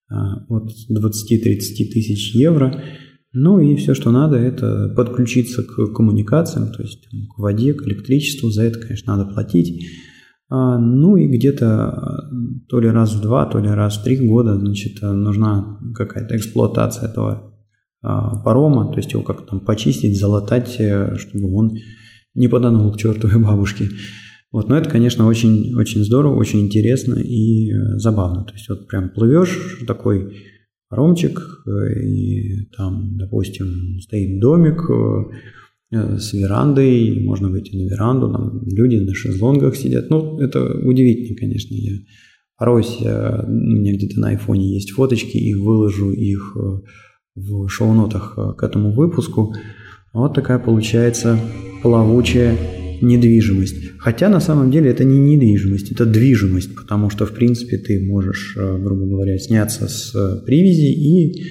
от 0.07 0.72
20-30 0.89 1.60
тысяч 1.91 2.34
евро. 2.34 2.81
Ну 3.34 3.60
и 3.60 3.75
все, 3.75 3.93
что 3.93 4.12
надо, 4.12 4.38
это 4.38 4.93
подключиться 4.96 5.63
к 5.63 5.93
коммуникациям, 5.93 6.72
то 6.72 6.81
есть 6.81 7.07
к 7.36 7.39
воде, 7.39 7.74
к 7.74 7.84
электричеству. 7.84 8.50
За 8.50 8.63
это, 8.63 8.79
конечно, 8.79 9.15
надо 9.15 9.31
платить. 9.31 9.86
А, 10.50 10.77
ну 10.79 11.17
и 11.17 11.27
где-то 11.27 12.29
то 12.69 12.79
ли 12.79 12.89
раз 12.89 13.13
в 13.13 13.22
два, 13.22 13.46
то 13.46 13.60
ли 13.60 13.67
раз 13.67 13.98
в 13.98 14.03
три 14.03 14.15
года, 14.27 14.57
значит, 14.57 15.01
нужна 15.01 15.79
какая-то 15.93 16.38
эксплуатация 16.38 17.10
этого 17.10 17.53
а, 18.01 18.41
парома, 18.43 18.91
то 18.91 18.98
есть 18.98 19.12
его 19.12 19.24
как-то 19.24 19.46
там 19.48 19.60
почистить, 19.60 20.17
залатать, 20.17 20.75
э, 20.79 21.17
чтобы 21.17 21.53
он 21.53 21.74
не 22.34 22.48
потонул 22.48 22.91
к 22.93 22.98
чертовой 22.98 23.39
бабушке. 23.43 23.89
Вот, 24.51 24.69
но 24.69 24.77
это, 24.77 24.89
конечно, 24.89 25.27
очень, 25.27 25.75
очень 25.75 26.03
здорово, 26.03 26.36
очень 26.38 26.62
интересно 26.62 27.15
и 27.15 27.69
э, 27.69 27.98
забавно. 27.98 28.46
То 28.46 28.53
есть 28.53 28.69
вот 28.69 28.88
прям 28.88 29.10
плывешь, 29.10 29.84
такой 29.86 30.38
паромчик, 30.89 31.39
э, 31.65 32.00
и 32.01 32.65
там, 32.75 33.17
допустим, 33.17 34.00
стоит 34.00 34.39
домик 34.39 34.89
э, 34.89 36.17
с 36.17 36.34
верандой, 36.34 37.24
можно 37.24 37.50
выйти 37.50 37.75
на 37.75 37.89
веранду, 37.89 38.32
там 38.32 38.63
люди 38.65 38.96
на 38.98 39.13
шезлонгах 39.13 39.75
сидят. 39.75 40.10
Ну, 40.10 40.39
это 40.39 40.63
удивительно, 40.84 41.38
конечно. 41.38 41.74
Я 41.74 41.94
порой 42.58 42.84
у 42.84 43.50
меня 43.50 43.94
где-то 43.94 44.20
на 44.20 44.29
айфоне 44.29 44.74
есть 44.74 44.91
фоточки, 44.91 45.38
и 45.38 45.53
выложу 45.53 46.12
их 46.12 46.58
в 47.36 47.67
шоу-нотах 47.70 48.38
к 48.58 48.63
этому 48.63 48.91
выпуску. 48.94 49.53
Вот 50.12 50.34
такая 50.34 50.60
получается 50.60 51.39
плавучая 51.84 52.58
недвижимость. 53.01 53.98
Хотя 54.00 54.30
на 54.30 54.39
самом 54.39 54.72
деле 54.72 54.89
это 54.89 55.04
не 55.04 55.18
недвижимость, 55.18 55.92
это 55.92 56.06
движимость, 56.06 56.75
потому 56.75 57.10
что 57.10 57.25
в 57.25 57.34
принципе 57.34 57.77
ты 57.77 58.00
можешь, 58.06 58.56
э, 58.58 58.77
грубо 58.77 59.06
говоря, 59.06 59.38
сняться 59.38 59.88
с 59.88 60.13
э, 60.16 60.46
привязи 60.46 60.92
и 60.92 61.44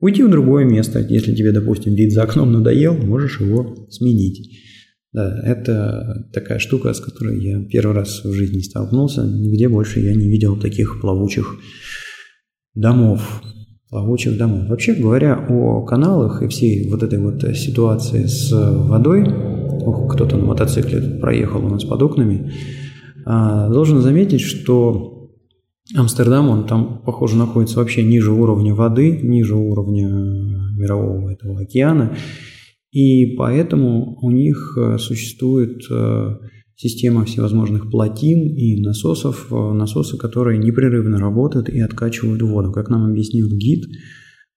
уйти 0.00 0.22
в 0.22 0.30
другое 0.30 0.64
место. 0.64 1.00
Если 1.00 1.34
тебе, 1.34 1.52
допустим, 1.52 1.94
вид 1.94 2.12
за 2.12 2.22
окном 2.22 2.52
надоел, 2.52 2.94
можешь 2.94 3.40
его 3.40 3.88
сменить. 3.90 4.50
Да, 5.12 5.40
это 5.44 6.28
такая 6.32 6.58
штука, 6.58 6.92
с 6.92 7.00
которой 7.00 7.40
я 7.40 7.64
первый 7.64 7.94
раз 7.94 8.24
в 8.24 8.32
жизни 8.32 8.58
столкнулся. 8.58 9.22
Нигде 9.22 9.68
больше 9.68 10.00
я 10.00 10.12
не 10.12 10.28
видел 10.28 10.58
таких 10.58 11.00
плавучих 11.00 11.56
домов. 12.74 13.42
Плавучих 13.88 14.36
домов. 14.36 14.68
Вообще 14.68 14.92
говоря 14.94 15.36
о 15.48 15.82
каналах 15.82 16.42
и 16.42 16.48
всей 16.48 16.90
вот 16.90 17.04
этой 17.04 17.20
вот 17.20 17.42
ситуации 17.56 18.26
с 18.26 18.50
водой, 18.50 19.24
кто-то 20.08 20.36
на 20.36 20.44
мотоцикле 20.46 21.18
проехал 21.20 21.64
у 21.64 21.68
нас 21.68 21.84
под 21.84 22.02
окнами. 22.02 22.52
А, 23.26 23.68
должен 23.68 24.00
заметить, 24.00 24.40
что 24.40 25.14
Амстердам, 25.94 26.48
он 26.48 26.66
там, 26.66 27.02
похоже, 27.04 27.36
находится 27.36 27.78
вообще 27.78 28.02
ниже 28.02 28.32
уровня 28.32 28.74
воды, 28.74 29.20
ниже 29.22 29.54
уровня 29.54 30.08
мирового 30.76 31.30
этого 31.30 31.60
океана. 31.60 32.16
И 32.90 33.34
поэтому 33.36 34.18
у 34.22 34.30
них 34.30 34.78
э, 34.78 34.98
существует 34.98 35.82
э, 35.90 36.36
система 36.76 37.24
всевозможных 37.24 37.90
плотин 37.90 38.46
и 38.46 38.80
насосов, 38.80 39.48
э, 39.50 39.54
насосы, 39.54 40.16
которые 40.16 40.58
непрерывно 40.58 41.18
работают 41.18 41.68
и 41.68 41.80
откачивают 41.80 42.40
воду. 42.42 42.72
Как 42.72 42.88
нам 42.88 43.04
объяснил 43.04 43.48
гид, 43.48 43.84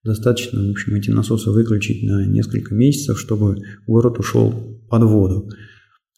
достаточно, 0.03 0.67
в 0.67 0.71
общем, 0.71 0.95
эти 0.95 1.09
насосы 1.09 1.51
выключить 1.51 2.03
на 2.03 2.25
несколько 2.25 2.73
месяцев, 2.75 3.19
чтобы 3.19 3.57
город 3.87 4.19
ушел 4.19 4.53
под 4.89 5.03
воду. 5.03 5.49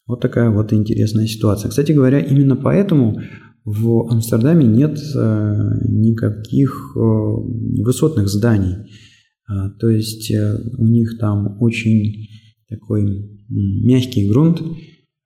Вот 0.06 0.20
такая 0.20 0.50
вот 0.50 0.72
интересная 0.72 1.26
ситуация. 1.26 1.68
Кстати 1.68 1.92
говоря, 1.92 2.20
именно 2.20 2.56
поэтому 2.56 3.20
в 3.64 4.10
Амстердаме 4.10 4.66
нет 4.66 4.98
э, 4.98 5.78
никаких 5.88 6.96
э, 6.96 7.00
высотных 7.00 8.28
зданий. 8.28 8.76
А, 9.46 9.70
то 9.70 9.88
есть 9.88 10.30
э, 10.30 10.58
у 10.78 10.86
них 10.86 11.18
там 11.18 11.60
очень 11.60 12.28
такой 12.68 13.04
мягкий 13.48 14.28
грунт, 14.28 14.62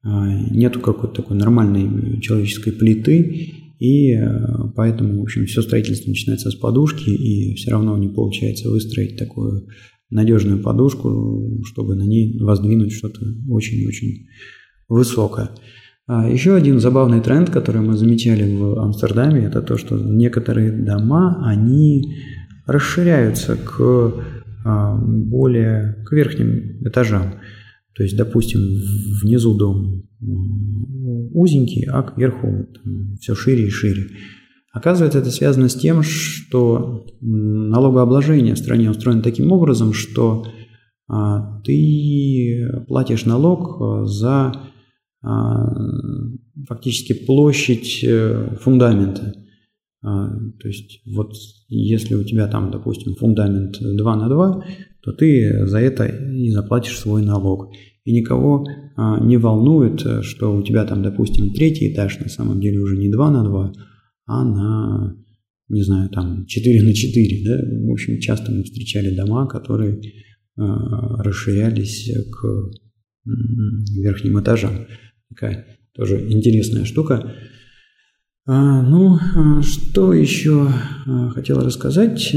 а, 0.02 0.50
нету 0.50 0.80
какой-то 0.80 1.22
такой 1.22 1.36
нормальной 1.36 2.20
человеческой 2.20 2.72
плиты, 2.72 3.52
и 3.84 4.18
поэтому, 4.74 5.20
в 5.20 5.22
общем, 5.22 5.46
все 5.46 5.62
строительство 5.62 6.08
начинается 6.08 6.50
с 6.50 6.54
подушки, 6.54 7.10
и 7.10 7.54
все 7.54 7.70
равно 7.70 7.96
не 7.98 8.08
получается 8.08 8.70
выстроить 8.70 9.18
такую 9.18 9.68
надежную 10.10 10.62
подушку, 10.62 11.62
чтобы 11.64 11.94
на 11.94 12.04
ней 12.04 12.38
воздвинуть 12.40 12.92
что-то 12.92 13.20
очень-очень 13.48 14.26
высокое. 14.88 15.50
А 16.06 16.28
еще 16.28 16.54
один 16.54 16.80
забавный 16.80 17.20
тренд, 17.20 17.50
который 17.50 17.80
мы 17.80 17.96
замечали 17.96 18.54
в 18.54 18.78
Амстердаме, 18.78 19.44
это 19.44 19.62
то, 19.62 19.78
что 19.78 19.98
некоторые 19.98 20.70
дома, 20.70 21.42
они 21.46 22.14
расширяются 22.66 23.56
к 23.56 24.14
а, 24.64 24.96
более 24.96 26.04
к 26.06 26.12
верхним 26.12 26.86
этажам. 26.86 27.34
То 27.96 28.02
есть, 28.02 28.16
допустим, 28.16 28.60
внизу 29.22 29.54
дом 29.54 30.02
узенький, 30.20 31.86
а 31.90 32.02
кверху 32.02 32.66
все 33.20 33.34
шире 33.34 33.66
и 33.66 33.70
шире. 33.70 34.08
Оказывается, 34.72 35.20
это 35.20 35.30
связано 35.30 35.68
с 35.68 35.74
тем, 35.74 36.02
что 36.02 37.06
налогообложение 37.20 38.54
в 38.54 38.58
стране 38.58 38.90
устроено 38.90 39.22
таким 39.22 39.52
образом, 39.52 39.92
что 39.92 40.44
а, 41.06 41.60
ты 41.62 42.68
платишь 42.88 43.24
налог 43.24 43.80
а, 43.80 44.06
за 44.06 44.52
а, 45.22 45.74
фактически 46.68 47.12
площадь 47.12 48.02
э, 48.02 48.56
фундамента. 48.60 49.34
То 50.02 50.68
есть 50.68 51.00
вот 51.06 51.32
если 51.68 52.14
у 52.14 52.24
тебя 52.24 52.46
там, 52.46 52.70
допустим, 52.70 53.14
фундамент 53.14 53.78
2 53.80 54.16
на 54.16 54.28
2, 54.28 54.64
то 55.04 55.12
ты 55.12 55.66
за 55.66 55.78
это 55.78 56.06
и 56.06 56.50
заплатишь 56.50 56.98
свой 56.98 57.22
налог. 57.22 57.72
И 58.04 58.12
никого 58.12 58.66
не 59.22 59.38
волнует, 59.38 60.00
что 60.22 60.56
у 60.56 60.62
тебя 60.62 60.84
там, 60.84 61.02
допустим, 61.02 61.52
третий 61.52 61.92
этаж 61.92 62.18
на 62.20 62.28
самом 62.28 62.60
деле 62.60 62.78
уже 62.78 62.96
не 62.96 63.10
2 63.10 63.30
на 63.30 63.44
2, 63.44 63.72
а 64.26 64.44
на, 64.44 65.16
не 65.68 65.82
знаю, 65.82 66.10
там 66.10 66.46
4 66.46 66.82
на 66.82 66.94
4, 66.94 67.44
да, 67.44 67.86
в 67.86 67.92
общем, 67.92 68.20
часто 68.20 68.52
мы 68.52 68.62
встречали 68.62 69.14
дома, 69.14 69.46
которые 69.46 69.96
э, 69.96 70.00
расширялись 70.56 72.10
к 72.30 72.70
верхним 73.24 74.40
этажам. 74.40 74.86
Такая 75.30 75.66
тоже 75.94 76.30
интересная 76.30 76.84
штука. 76.84 77.34
А, 78.46 78.82
ну, 78.82 79.16
а 79.16 79.62
что 79.62 80.12
еще 80.12 80.68
а, 81.06 81.30
хотел 81.30 81.60
рассказать? 81.60 82.34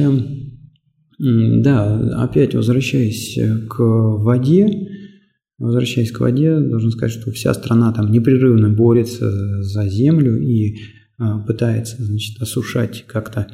Да, 1.19 2.23
опять 2.23 2.53
возвращаясь 2.53 3.39
к 3.67 3.79
воде, 3.79 4.69
возвращаясь 5.57 6.11
к 6.11 6.19
воде, 6.19 6.59
должен 6.59 6.91
сказать, 6.91 7.19
что 7.19 7.31
вся 7.31 7.53
страна 7.53 7.91
там 7.91 8.11
непрерывно 8.11 8.69
борется 8.69 9.63
за 9.63 9.87
землю, 9.87 10.39
и 10.39 10.77
а, 11.19 11.39
пытается 11.39 12.03
значит, 12.03 12.39
осушать 12.41 13.05
как-то 13.07 13.47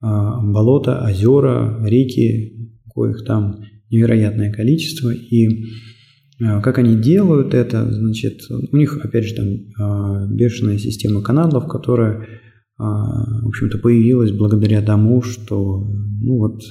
а, 0.00 0.40
болота, 0.40 1.04
озера, 1.04 1.84
реки, 1.84 2.78
коих 2.94 3.24
там 3.24 3.64
невероятное 3.90 4.52
количество. 4.52 5.10
И 5.10 5.64
как 6.38 6.78
они 6.78 6.94
делают 6.94 7.52
это, 7.52 7.92
значит, 7.92 8.42
у 8.48 8.76
них, 8.76 9.04
опять 9.04 9.24
же, 9.24 9.34
там 9.34 10.36
бешеная 10.36 10.78
система 10.78 11.20
каналов, 11.20 11.66
которая, 11.66 12.28
в 12.78 13.48
общем-то, 13.48 13.78
появилась 13.78 14.30
благодаря 14.30 14.80
тому, 14.80 15.20
что, 15.22 15.90
ну 16.20 16.38
вот, 16.38 16.62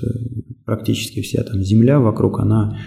практически 0.65 1.21
вся 1.21 1.43
там 1.43 1.61
земля 1.61 1.99
вокруг, 1.99 2.39
она 2.39 2.77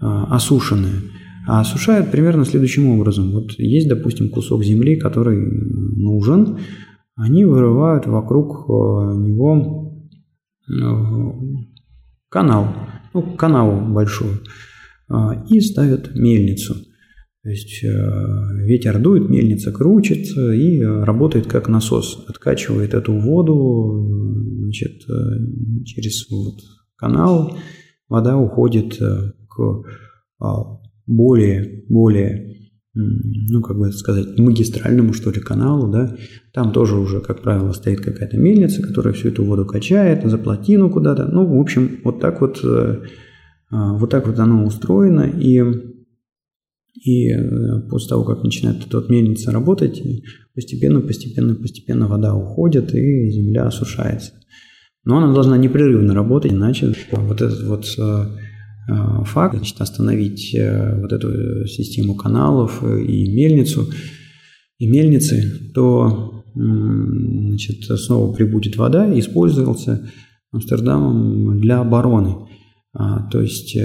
осушенная. 0.00 1.02
А 1.46 1.60
осушают 1.60 2.10
примерно 2.10 2.44
следующим 2.44 2.88
образом. 2.88 3.30
Вот 3.32 3.52
есть, 3.58 3.88
допустим, 3.88 4.30
кусок 4.30 4.64
земли, 4.64 4.96
который 4.96 5.38
нужен, 5.38 6.58
они 7.16 7.44
вырывают 7.44 8.06
вокруг 8.06 8.68
э, 8.68 8.72
него 9.18 9.94
э, 10.68 10.72
канал, 12.28 12.68
ну, 13.12 13.22
канаву 13.36 13.92
большую, 13.92 14.40
э, 15.10 15.14
и 15.48 15.60
ставят 15.60 16.14
мельницу. 16.16 16.74
То 17.42 17.50
есть 17.50 17.82
ветер 17.82 18.98
дует, 18.98 19.28
мельница 19.28 19.70
крутится 19.70 20.50
и 20.54 20.80
работает 20.80 21.46
как 21.46 21.68
насос, 21.68 22.24
откачивает 22.26 22.94
эту 22.94 23.12
воду 23.20 24.08
значит, 24.74 25.02
через 25.86 26.28
вот 26.30 26.60
канал, 26.96 27.56
вода 28.08 28.36
уходит 28.36 28.98
к 28.98 29.84
более, 31.06 31.84
более, 31.88 32.56
ну, 32.94 33.60
как 33.62 33.78
бы 33.78 33.92
сказать, 33.92 34.38
магистральному, 34.38 35.12
что 35.12 35.30
ли, 35.30 35.40
каналу, 35.40 35.90
да, 35.90 36.16
там 36.52 36.72
тоже 36.72 36.96
уже, 36.96 37.20
как 37.20 37.42
правило, 37.42 37.72
стоит 37.72 38.00
какая-то 38.00 38.36
мельница, 38.36 38.82
которая 38.82 39.14
всю 39.14 39.28
эту 39.28 39.44
воду 39.44 39.66
качает 39.66 40.24
за 40.24 40.38
плотину 40.38 40.90
куда-то. 40.90 41.26
Ну, 41.26 41.46
в 41.46 41.60
общем, 41.60 42.00
вот 42.04 42.20
так 42.20 42.40
вот, 42.40 42.60
э, 42.64 43.02
вот 43.70 44.10
так 44.10 44.26
вот 44.26 44.38
оно 44.38 44.64
устроено, 44.64 45.22
и 45.22 45.62
и 47.02 47.28
э, 47.28 47.80
после 47.90 48.10
того, 48.10 48.24
как 48.24 48.44
начинает 48.44 48.86
эта 48.86 48.98
вот 48.98 49.10
мельница 49.10 49.50
работать, 49.50 50.00
постепенно, 50.54 51.00
постепенно, 51.00 51.54
постепенно 51.54 52.06
вода 52.06 52.34
уходит 52.34 52.94
и 52.94 53.30
земля 53.30 53.66
осушается. 53.66 54.32
Но 55.04 55.18
она 55.18 55.34
должна 55.34 55.58
непрерывно 55.58 56.14
работать, 56.14 56.52
иначе 56.52 56.94
вот 57.10 57.42
этот 57.42 57.62
вот 57.64 57.84
э, 57.98 58.26
э, 58.88 59.24
факт, 59.24 59.56
значит, 59.56 59.80
остановить 59.80 60.56
вот 61.00 61.12
эту 61.12 61.66
систему 61.66 62.14
каналов 62.14 62.82
и 62.82 63.32
мельницу, 63.32 63.88
и 64.78 64.86
мельницы, 64.86 65.72
то 65.74 66.44
значит, 66.54 67.84
снова 67.98 68.32
прибудет 68.32 68.76
вода 68.76 69.12
и 69.12 69.18
использовался 69.18 70.08
Амстердамом 70.52 71.58
для 71.60 71.80
обороны. 71.80 72.46
А, 72.96 73.28
то 73.28 73.40
есть, 73.40 73.76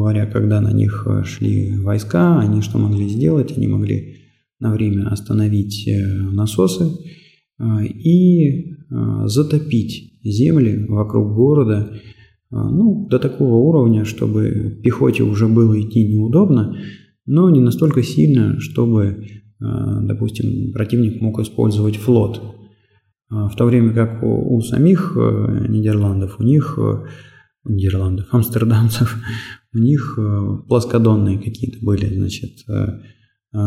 говоря, 0.00 0.26
когда 0.26 0.62
на 0.62 0.72
них 0.72 1.06
шли 1.24 1.76
войска, 1.78 2.40
они 2.40 2.62
что 2.62 2.78
могли 2.78 3.06
сделать? 3.08 3.56
Они 3.56 3.66
могли 3.66 4.16
на 4.58 4.72
время 4.72 5.08
остановить 5.08 5.86
насосы 6.32 6.90
и 7.58 8.76
затопить 9.26 10.20
земли 10.24 10.86
вокруг 10.88 11.34
города 11.34 11.92
ну, 12.50 13.06
до 13.10 13.18
такого 13.18 13.56
уровня, 13.56 14.04
чтобы 14.06 14.80
пехоте 14.82 15.22
уже 15.22 15.48
было 15.48 15.78
идти 15.78 16.08
неудобно, 16.08 16.76
но 17.26 17.50
не 17.50 17.60
настолько 17.60 18.02
сильно, 18.02 18.58
чтобы, 18.58 19.26
допустим, 19.60 20.72
противник 20.72 21.20
мог 21.20 21.40
использовать 21.40 21.96
флот. 21.96 22.40
В 23.28 23.52
то 23.54 23.66
время 23.66 23.92
как 23.92 24.22
у 24.22 24.60
самих 24.62 25.12
Нидерландов, 25.68 26.40
у 26.40 26.42
них 26.42 26.78
Нидерландов, 27.64 28.26
амстердамцев, 28.32 29.16
у 29.74 29.78
них 29.78 30.18
плоскодонные 30.68 31.38
какие-то 31.38 31.84
были, 31.84 32.06
значит, 32.16 32.64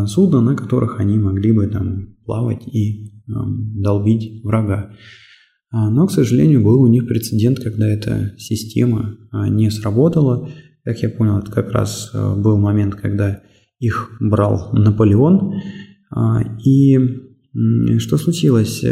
судна, 0.07 0.41
на 0.41 0.55
которых 0.55 0.99
они 0.99 1.17
могли 1.17 1.51
бы 1.51 1.67
там 1.67 2.15
плавать 2.25 2.67
и 2.67 3.13
долбить 3.27 4.43
врага. 4.43 4.91
А, 5.73 5.89
но, 5.89 6.05
к 6.05 6.11
сожалению, 6.11 6.63
был 6.63 6.81
у 6.81 6.87
них 6.87 7.07
прецедент, 7.07 7.59
когда 7.59 7.87
эта 7.87 8.35
система 8.37 9.17
а, 9.31 9.49
не 9.49 9.71
сработала. 9.71 10.47
Как 10.83 11.01
я 11.01 11.09
понял, 11.09 11.39
это 11.39 11.51
как 11.51 11.71
раз 11.71 12.11
а, 12.13 12.35
был 12.35 12.59
момент, 12.59 12.93
когда 12.93 13.41
их 13.79 14.11
брал 14.21 14.69
Наполеон. 14.71 15.55
И 16.63 16.99
что 17.97 18.17
случилось? 18.17 18.85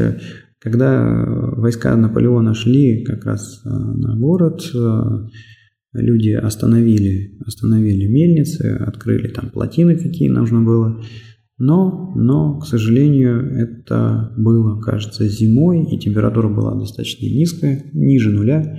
Когда 0.62 1.25
войска 1.58 1.96
Наполеона 1.96 2.53
шли 2.53 3.03
как 3.03 3.25
раз 3.25 3.62
на 3.65 4.15
город, 4.15 4.62
люди 5.94 6.30
остановили, 6.30 7.38
остановили 7.46 8.08
мельницы, 8.08 8.77
открыли 8.80 9.27
там 9.30 9.50
плотины, 9.50 9.98
какие 9.98 10.30
нужно 10.30 10.62
было. 10.62 11.01
Но, 11.58 12.13
но, 12.15 12.60
к 12.60 12.65
сожалению, 12.65 13.39
это 13.56 14.34
было, 14.36 14.82
кажется, 14.82 15.27
зимой, 15.27 15.86
и 15.86 16.00
температура 16.00 16.50
была 16.50 16.74
достаточно 16.74 17.25
низкая, 17.25 17.84
ниже 17.94 18.32
нуля. 18.32 18.77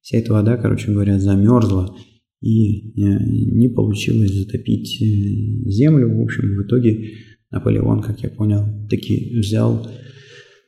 Вся 0.00 0.16
эта 0.16 0.32
вода, 0.32 0.56
короче 0.56 0.92
говоря, 0.92 1.18
замерзла, 1.18 1.94
и 2.40 2.98
э, 2.98 3.24
не 3.24 3.68
получилось 3.68 4.32
затопить 4.32 5.00
э, 5.02 5.68
землю. 5.68 6.16
В 6.16 6.22
общем, 6.22 6.56
в 6.56 6.66
итоге 6.66 7.10
Наполеон, 7.50 8.00
как 8.00 8.20
я 8.20 8.30
понял, 8.30 8.88
таки 8.88 9.38
взял, 9.38 9.86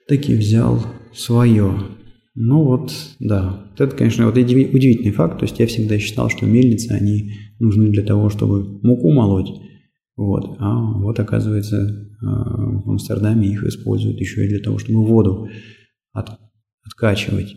таки 0.08 0.34
взял 0.34 0.84
свое. 1.12 1.74
Ну 2.34 2.64
вот, 2.64 2.92
да, 3.20 3.70
это, 3.78 3.96
конечно, 3.96 4.26
вот 4.26 4.36
удивительный 4.36 5.12
факт. 5.12 5.38
То 5.38 5.44
есть 5.44 5.58
я 5.60 5.66
всегда 5.66 5.98
считал, 5.98 6.28
что 6.30 6.46
мельницы, 6.46 6.92
они 6.92 7.32
нужны 7.60 7.90
для 7.90 8.02
того, 8.02 8.28
чтобы 8.28 8.80
муку 8.82 9.12
молоть. 9.12 9.50
Вот. 10.16 10.56
А 10.58 10.80
вот 10.98 11.18
оказывается 11.20 12.10
а, 12.22 12.80
в 12.84 12.90
Амстердаме 12.90 13.48
их 13.48 13.64
используют 13.64 14.20
еще 14.20 14.44
и 14.44 14.48
для 14.48 14.60
того, 14.60 14.78
чтобы 14.78 15.04
воду 15.04 15.48
от, 16.12 16.30
откачивать. 16.84 17.54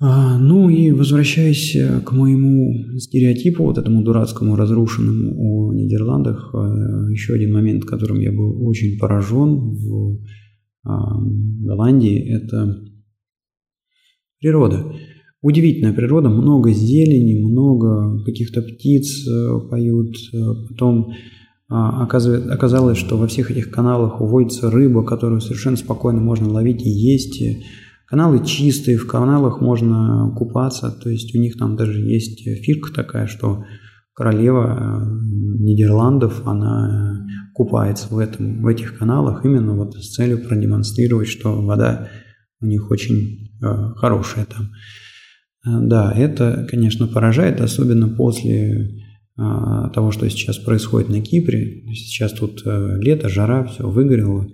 А, 0.00 0.38
ну 0.38 0.70
и 0.70 0.92
возвращаясь 0.92 1.74
э, 1.74 2.00
к 2.00 2.12
моему 2.12 2.98
стереотипу, 3.00 3.64
вот 3.64 3.78
этому 3.78 4.02
дурацкому, 4.04 4.54
разрушенному 4.54 5.34
о 5.36 5.74
Нидерландах, 5.74 6.54
а, 6.54 7.08
еще 7.10 7.34
один 7.34 7.52
момент, 7.52 7.84
которым 7.84 8.20
я 8.20 8.30
был 8.30 8.64
очень 8.64 8.96
поражен 8.98 9.72
в 9.72 10.20
Голландии, 10.88 12.18
это 12.18 12.82
природа. 14.40 14.92
Удивительная 15.40 15.92
природа, 15.92 16.28
много 16.28 16.72
зелени, 16.72 17.40
много 17.40 18.24
каких-то 18.24 18.62
птиц 18.62 19.26
э, 19.28 19.60
поют. 19.70 20.16
Э, 20.32 20.38
потом 20.68 21.12
а, 21.70 22.04
оказалось, 22.04 22.98
что 22.98 23.16
во 23.16 23.28
всех 23.28 23.50
этих 23.50 23.70
каналах 23.70 24.20
уводится 24.20 24.70
рыба, 24.70 25.04
которую 25.04 25.40
совершенно 25.40 25.76
спокойно 25.76 26.20
можно 26.20 26.48
ловить 26.48 26.82
и 26.84 26.88
есть. 26.88 27.42
Каналы 28.06 28.44
чистые, 28.44 28.96
в 28.96 29.06
каналах 29.06 29.60
можно 29.60 30.34
купаться, 30.36 30.90
то 30.90 31.10
есть 31.10 31.34
у 31.34 31.38
них 31.38 31.58
там 31.58 31.76
даже 31.76 32.00
есть 32.00 32.42
фишка 32.42 32.92
такая, 32.92 33.26
что 33.26 33.64
королева 34.18 34.76
э, 34.76 35.62
Нидерландов, 35.62 36.44
она 36.44 37.24
купается 37.54 38.12
в, 38.12 38.18
этом, 38.18 38.62
в 38.62 38.66
этих 38.66 38.98
каналах 38.98 39.44
именно 39.44 39.74
вот 39.74 39.94
с 39.94 40.12
целью 40.14 40.42
продемонстрировать, 40.44 41.28
что 41.28 41.62
вода 41.62 42.08
у 42.60 42.66
них 42.66 42.90
очень 42.90 43.52
э, 43.62 43.66
хорошая 43.94 44.44
там. 44.44 44.70
Э, 45.64 45.86
да, 45.86 46.12
это, 46.12 46.66
конечно, 46.68 47.06
поражает, 47.06 47.60
особенно 47.60 48.08
после 48.08 49.04
а, 49.40 49.90
того, 49.90 50.10
что 50.10 50.28
сейчас 50.28 50.58
происходит 50.58 51.10
на 51.10 51.20
Кипре. 51.20 51.84
Сейчас 51.94 52.32
тут 52.32 52.62
э, 52.64 52.96
лето, 53.00 53.28
жара, 53.28 53.66
все 53.66 53.88
выгорело, 53.88 54.48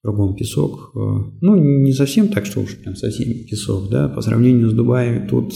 кругом 0.00 0.36
песок. 0.36 0.92
Э, 0.94 0.98
ну, 1.40 1.56
не 1.56 1.92
совсем 1.92 2.28
так, 2.28 2.46
что 2.46 2.60
уж 2.60 2.76
прям 2.76 2.94
совсем 2.94 3.26
песок, 3.48 3.90
да, 3.90 4.08
по 4.08 4.20
сравнению 4.20 4.70
с 4.70 4.74
Дубаем 4.74 5.26
тут 5.26 5.54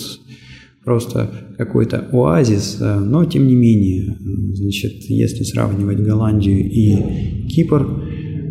просто 0.85 1.55
какой-то 1.59 2.09
оазис, 2.13 2.79
но 2.81 3.25
тем 3.25 3.47
не 3.47 3.55
менее, 3.55 4.17
значит, 4.53 5.05
если 5.09 5.45
сравнивать 5.45 6.01
Голландию 6.01 6.69
и 6.69 7.47
Кипр, 7.49 7.87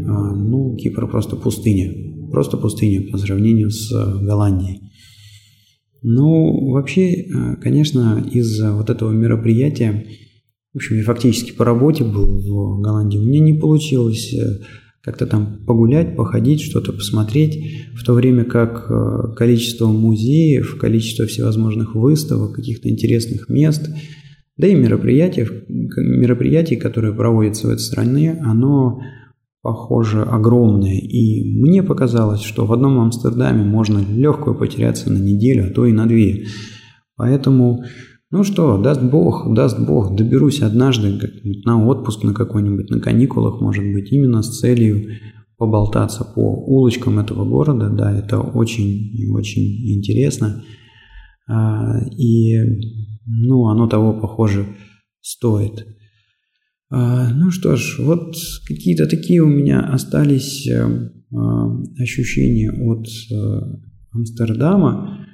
ну, 0.06 0.76
Кипр 0.78 1.10
просто 1.10 1.36
пустыня, 1.36 1.94
просто 2.32 2.58
пустыня 2.58 3.12
по 3.12 3.18
сравнению 3.18 3.70
с 3.70 3.92
Голландией. 4.22 4.92
Ну, 6.02 6.72
вообще, 6.72 7.14
э, 7.14 7.56
конечно, 7.62 8.26
из 8.32 8.60
вот 8.60 8.90
этого 8.90 9.12
мероприятия, 9.12 10.06
в 10.74 10.78
общем, 10.78 10.98
я 10.98 11.04
фактически 11.04 11.52
по 11.52 11.64
работе 11.64 12.04
был 12.04 12.26
в 12.42 12.82
Голландии, 12.82 13.20
у 13.20 13.24
меня 13.24 13.40
не 13.40 13.54
получилось 13.54 14.34
э, 14.34 14.62
как-то 15.04 15.26
там 15.26 15.64
погулять, 15.66 16.16
походить, 16.16 16.62
что-то 16.62 16.94
посмотреть, 16.94 17.86
в 17.96 18.04
то 18.04 18.14
время 18.14 18.44
как 18.44 18.86
э, 18.90 19.34
количество 19.36 19.88
музеев, 19.88 20.78
количество 20.78 21.26
всевозможных 21.26 21.96
выставок, 21.96 22.54
каких-то 22.54 22.90
интересных 22.90 23.50
мест, 23.50 23.90
да 24.58 24.68
и 24.68 24.76
мероприятий, 24.76 25.48
мероприятий, 25.68 26.76
которые 26.76 27.16
проводятся 27.16 27.68
в 27.68 27.72
этой 27.72 27.82
стране, 27.82 28.40
оно 28.44 29.00
похоже, 29.62 30.24
огромные, 30.24 31.00
и 31.00 31.44
мне 31.60 31.84
показалось, 31.84 32.42
что 32.42 32.66
в 32.66 32.74
одном 32.74 33.00
Амстердаме 33.00 33.64
можно 33.64 34.00
легко 34.00 34.54
потеряться 34.54 35.12
на 35.12 35.18
неделю, 35.18 35.68
а 35.68 35.74
то 35.74 35.86
и 35.86 35.94
на 35.94 36.08
две. 36.08 36.46
Поэтому, 37.16 37.84
ну 38.32 38.44
что, 38.44 38.78
даст 38.78 39.02
Бог, 39.02 39.54
даст 39.54 39.80
Бог, 39.80 40.16
доберусь 40.16 40.62
однажды 40.62 41.20
на 41.66 41.86
отпуск 41.86 42.24
на 42.24 42.34
какой-нибудь, 42.34 42.90
на 42.90 43.00
каникулах, 43.00 43.62
может 43.62 43.84
быть, 43.84 44.12
именно 44.12 44.42
с 44.42 44.60
целью 44.60 45.10
поболтаться 45.58 46.24
по 46.24 46.40
улочкам 46.40 47.20
этого 47.20 47.46
города, 47.46 47.90
да, 47.90 48.12
это 48.12 48.40
очень 48.40 48.90
и 48.90 49.28
очень 49.28 49.98
интересно, 49.98 50.64
а, 51.48 52.00
и, 52.18 52.58
ну, 53.28 53.68
оно 53.68 53.88
того, 53.88 54.14
похоже, 54.14 54.66
стоит. 55.22 55.86
А, 56.90 57.30
ну 57.34 57.52
что 57.52 57.76
ж, 57.76 58.00
вот 58.00 58.36
какие-то 58.68 59.08
такие 59.08 59.42
у 59.42 59.48
меня 59.48 59.82
остались 59.82 60.68
э, 60.68 61.10
а, 61.34 61.82
ощущения 62.00 62.72
от 62.72 63.08
э, 63.32 63.62
Амстердама. 64.12 65.26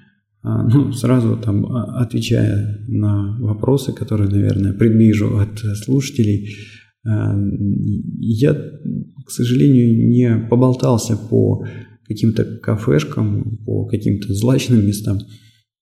А, 0.47 0.63
ну, 0.63 0.93
сразу 0.93 1.35
там 1.35 1.65
отвечая 1.65 2.85
на 2.87 3.37
вопросы, 3.41 3.91
которые, 3.91 4.29
наверное, 4.29 4.73
предвижу 4.73 5.37
от 5.37 5.59
слушателей, 5.83 6.55
я, 7.03 8.53
к 8.53 9.29
сожалению, 9.29 10.07
не 10.09 10.47
поболтался 10.49 11.15
по 11.15 11.65
каким-то 12.05 12.43
кафешкам, 12.43 13.59
по 13.65 13.85
каким-то 13.85 14.33
злачным 14.33 14.85
местам, 14.85 15.19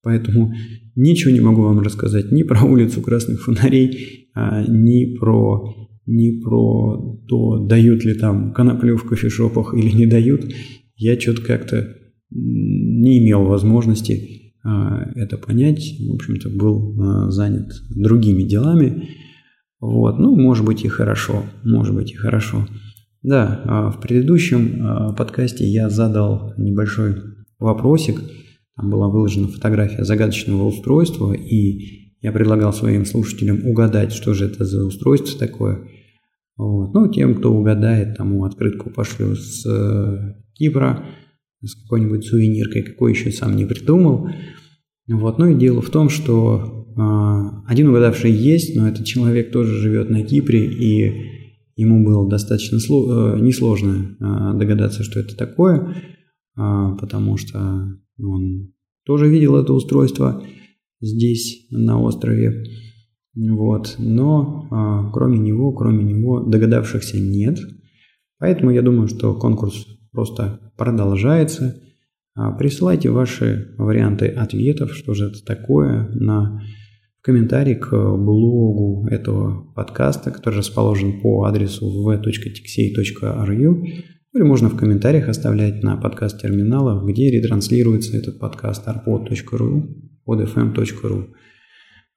Поэтому 0.06 0.54
ничего 0.94 1.32
не 1.32 1.40
могу 1.40 1.62
вам 1.62 1.80
рассказать 1.80 2.30
ни 2.30 2.44
про 2.44 2.62
улицу 2.62 3.00
красных 3.00 3.42
фонарей, 3.42 4.28
а, 4.34 4.64
ни 4.64 5.16
про, 5.16 5.74
ни 6.06 6.40
про 6.40 7.20
то, 7.26 7.66
дают 7.66 8.04
ли 8.04 8.14
там 8.14 8.52
коноплю 8.52 8.96
в 8.96 9.02
кофешопах 9.02 9.74
или 9.74 9.90
не 9.90 10.06
дают. 10.06 10.44
Я 10.94 11.18
что-то 11.18 11.42
как-то 11.42 11.96
не 12.30 13.18
имел 13.18 13.46
возможности 13.46 14.12
а, 14.12 14.35
это 15.14 15.38
понять. 15.38 15.96
В 16.00 16.14
общем-то, 16.14 16.50
был 16.50 17.00
а, 17.00 17.30
занят 17.30 17.72
другими 17.90 18.42
делами. 18.42 19.08
Вот. 19.80 20.18
Ну, 20.18 20.34
может 20.36 20.64
быть 20.64 20.84
и 20.84 20.88
хорошо, 20.88 21.44
может 21.64 21.94
быть 21.94 22.12
и 22.12 22.16
хорошо. 22.16 22.66
Да, 23.22 23.92
в 23.96 24.00
предыдущем 24.00 25.14
подкасте 25.16 25.66
я 25.66 25.90
задал 25.90 26.54
небольшой 26.56 27.16
вопросик– 27.58 28.20
там 28.76 28.90
была 28.90 29.08
выложена 29.08 29.48
фотография 29.48 30.04
загадочного 30.04 30.64
устройства, 30.64 31.32
и 31.32 32.12
я 32.20 32.30
предлагал 32.30 32.72
своим 32.72 33.06
слушателям 33.06 33.66
угадать, 33.66 34.12
что 34.12 34.34
же 34.34 34.46
это 34.46 34.64
за 34.64 34.84
устройство 34.84 35.38
такое. 35.38 35.88
Вот. 36.58 36.92
Ну, 36.92 37.10
тем, 37.10 37.34
кто 37.34 37.52
угадает, 37.52 38.16
тому 38.16 38.44
открытку 38.44 38.90
пошлю 38.90 39.34
с 39.34 39.64
э, 39.66 40.34
Кипра, 40.54 41.04
с 41.62 41.74
какой-нибудь 41.82 42.24
сувениркой, 42.24 42.82
какой 42.82 43.12
еще 43.12 43.30
сам 43.30 43.56
не 43.56 43.64
придумал. 43.64 44.28
Вот. 45.08 45.38
Ну 45.38 45.48
и 45.48 45.58
дело 45.58 45.80
в 45.80 45.90
том, 45.90 46.08
что 46.08 46.86
э, 46.96 47.70
один 47.70 47.88
угадавший 47.88 48.32
есть, 48.32 48.76
но 48.76 48.88
этот 48.88 49.06
человек 49.06 49.52
тоже 49.52 49.74
живет 49.74 50.10
на 50.10 50.22
Кипре, 50.22 50.66
и 50.66 51.12
ему 51.76 52.04
было 52.04 52.28
достаточно 52.28 52.76
э, 52.76 53.40
несложно 53.40 54.16
э, 54.18 54.58
догадаться, 54.58 55.02
что 55.02 55.20
это 55.20 55.36
такое, 55.36 55.94
э, 56.56 56.96
потому 57.00 57.36
что 57.36 57.98
он 58.18 58.72
тоже 59.04 59.28
видел 59.28 59.56
это 59.56 59.72
устройство 59.72 60.42
здесь, 61.00 61.66
на 61.70 62.00
острове. 62.00 62.64
Вот. 63.36 63.96
Но 63.98 64.66
а, 64.70 65.10
кроме 65.12 65.38
него, 65.38 65.72
кроме 65.72 66.04
него 66.04 66.40
догадавшихся 66.40 67.18
нет. 67.20 67.58
Поэтому 68.38 68.70
я 68.70 68.82
думаю, 68.82 69.08
что 69.08 69.34
конкурс 69.34 69.86
просто 70.16 70.72
продолжается. 70.78 71.78
А, 72.34 72.50
присылайте 72.52 73.10
ваши 73.10 73.74
варианты 73.76 74.28
ответов, 74.28 74.94
что 74.94 75.12
же 75.12 75.26
это 75.26 75.44
такое, 75.44 76.08
на 76.14 76.62
в 77.18 77.22
комментарии 77.22 77.74
к 77.74 77.90
блогу 77.90 79.06
этого 79.08 79.70
подкаста, 79.74 80.30
который 80.30 80.56
расположен 80.56 81.20
по 81.20 81.44
адресу 81.44 81.86
v.tixey.ru 82.02 83.84
или 84.34 84.42
можно 84.42 84.70
в 84.70 84.76
комментариях 84.76 85.28
оставлять 85.28 85.82
на 85.82 85.96
подкаст-терминалах, 85.98 87.04
где 87.04 87.30
ретранслируется 87.30 88.16
этот 88.16 88.38
подкаст 88.38 88.88
arpod.ru, 88.88 89.82
podfm.ru. 90.26 91.26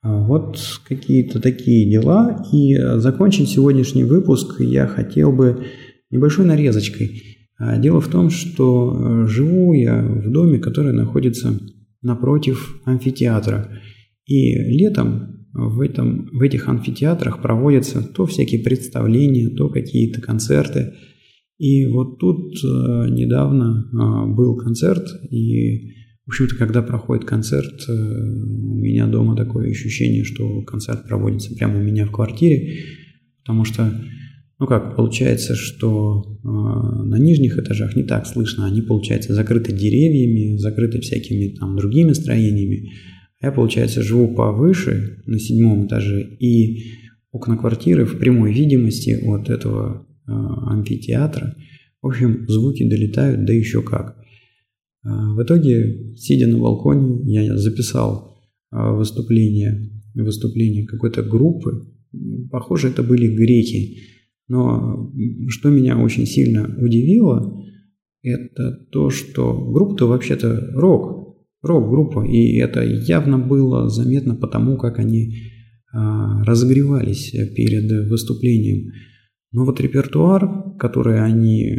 А, 0.01 0.21
вот 0.25 0.57
какие-то 0.87 1.41
такие 1.41 1.91
дела. 1.91 2.45
И 2.53 2.77
закончить 2.95 3.49
сегодняшний 3.49 4.05
выпуск 4.05 4.61
я 4.61 4.87
хотел 4.87 5.33
бы 5.33 5.65
небольшой 6.11 6.45
нарезочкой. 6.45 7.38
А, 7.59 7.77
дело 7.77 8.01
в 8.01 8.07
том, 8.07 8.29
что 8.29 9.23
э, 9.23 9.27
живу 9.27 9.73
я 9.73 10.01
в 10.01 10.31
доме, 10.31 10.59
который 10.59 10.93
находится 10.93 11.59
напротив 12.01 12.81
амфитеатра. 12.85 13.69
И 14.25 14.53
летом 14.55 15.45
в, 15.53 15.81
этом, 15.81 16.29
в 16.31 16.41
этих 16.41 16.67
амфитеатрах 16.67 17.41
проводятся 17.41 18.01
то 18.01 18.25
всякие 18.25 18.63
представления, 18.63 19.49
то 19.49 19.69
какие-то 19.69 20.21
концерты– 20.21 20.93
и 21.59 21.85
вот 21.87 22.19
тут 22.19 22.55
э, 22.63 23.09
недавно 23.09 23.85
э, 23.91 24.33
был 24.33 24.55
концерт, 24.55 25.05
и, 25.29 25.89
в 26.25 26.29
общем-то, 26.29 26.55
когда 26.55 26.81
проходит 26.81 27.25
концерт, 27.25 27.83
э, 27.85 27.91
у 27.91 28.77
меня 28.77 29.07
дома 29.07 29.35
такое 29.35 29.69
ощущение, 29.69 30.23
что 30.23 30.61
концерт 30.61 31.05
проводится 31.05 31.53
прямо 31.53 31.79
у 31.79 31.83
меня 31.83 32.05
в 32.05 32.11
квартире, 32.11 32.85
потому 33.43 33.65
что, 33.65 33.91
ну 34.59 34.67
как, 34.67 34.95
получается, 34.95 35.55
что 35.55 36.39
э, 36.43 36.47
на 36.47 37.17
нижних 37.17 37.57
этажах 37.57 37.95
не 37.95 38.03
так 38.03 38.27
слышно, 38.27 38.65
они, 38.65 38.81
получается, 38.81 39.33
закрыты 39.33 39.71
деревьями, 39.71 40.57
закрыты 40.57 40.99
всякими 41.01 41.55
там 41.55 41.75
другими 41.77 42.13
строениями. 42.13 42.91
А 43.41 43.47
я, 43.47 43.51
получается, 43.51 44.03
живу 44.03 44.35
повыше, 44.35 45.23
на 45.25 45.39
седьмом 45.39 45.87
этаже, 45.87 46.21
и 46.39 46.83
окна 47.31 47.57
квартиры 47.57 48.05
в 48.05 48.19
прямой 48.19 48.53
видимости 48.53 49.11
от 49.25 49.49
этого 49.49 50.05
Э, 50.29 50.31
амфитеатра. 50.67 51.55
В 52.03 52.07
общем, 52.07 52.45
звуки 52.47 52.87
долетают, 52.87 53.45
да 53.45 53.53
еще 53.53 53.81
как. 53.81 54.15
Э, 55.03 55.09
в 55.09 55.41
итоге, 55.41 56.15
сидя 56.17 56.45
на 56.47 56.59
балконе, 56.59 57.21
я 57.33 57.57
записал 57.57 58.37
э, 58.71 58.91
выступление, 58.91 59.89
выступление 60.13 60.85
какой-то 60.85 61.23
группы. 61.23 61.87
Похоже, 62.51 62.89
это 62.89 63.01
были 63.01 63.27
греки. 63.27 63.97
Но 64.49 65.13
что 65.47 65.69
меня 65.69 65.97
очень 65.97 66.25
сильно 66.25 66.65
удивило, 66.77 67.63
это 68.23 68.71
то, 68.91 69.09
что 69.11 69.53
группа-то 69.71 70.07
вообще-то 70.07 70.71
рок, 70.73 71.37
рок-группа, 71.61 72.25
и 72.25 72.57
это 72.57 72.83
явно 72.83 73.37
было 73.37 73.89
заметно 73.89 74.35
потому, 74.35 74.77
как 74.77 74.99
они 74.99 75.35
разогревались 75.93 77.31
перед 77.55 78.09
выступлением. 78.09 78.91
Но 79.51 79.65
вот 79.65 79.79
репертуар, 79.79 80.75
который 80.77 81.23
они 81.23 81.75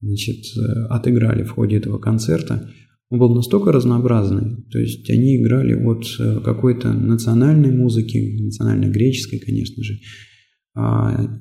значит, 0.00 0.44
отыграли 0.88 1.42
в 1.42 1.50
ходе 1.50 1.76
этого 1.76 1.98
концерта, 1.98 2.70
он 3.10 3.18
был 3.18 3.34
настолько 3.34 3.72
разнообразный. 3.72 4.62
То 4.70 4.78
есть 4.78 5.08
они 5.10 5.36
играли 5.36 5.74
от 5.74 6.04
какой-то 6.44 6.92
национальной 6.92 7.72
музыки, 7.72 8.42
национально-греческой, 8.42 9.38
конечно 9.40 9.82
же, 9.82 9.94
а, 9.94 10.27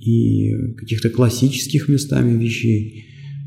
и 0.01 0.73
каких-то 0.77 1.09
классических 1.09 1.87
местами 1.89 2.31
вещей, 2.37 3.05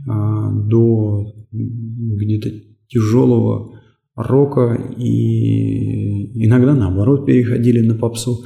а, 0.08 0.52
до 0.52 1.34
где-то 1.50 2.50
тяжелого 2.88 3.80
рока 4.14 4.74
и 4.96 6.44
иногда 6.44 6.74
наоборот 6.74 7.26
переходили 7.26 7.80
на 7.80 7.94
попсу. 7.94 8.44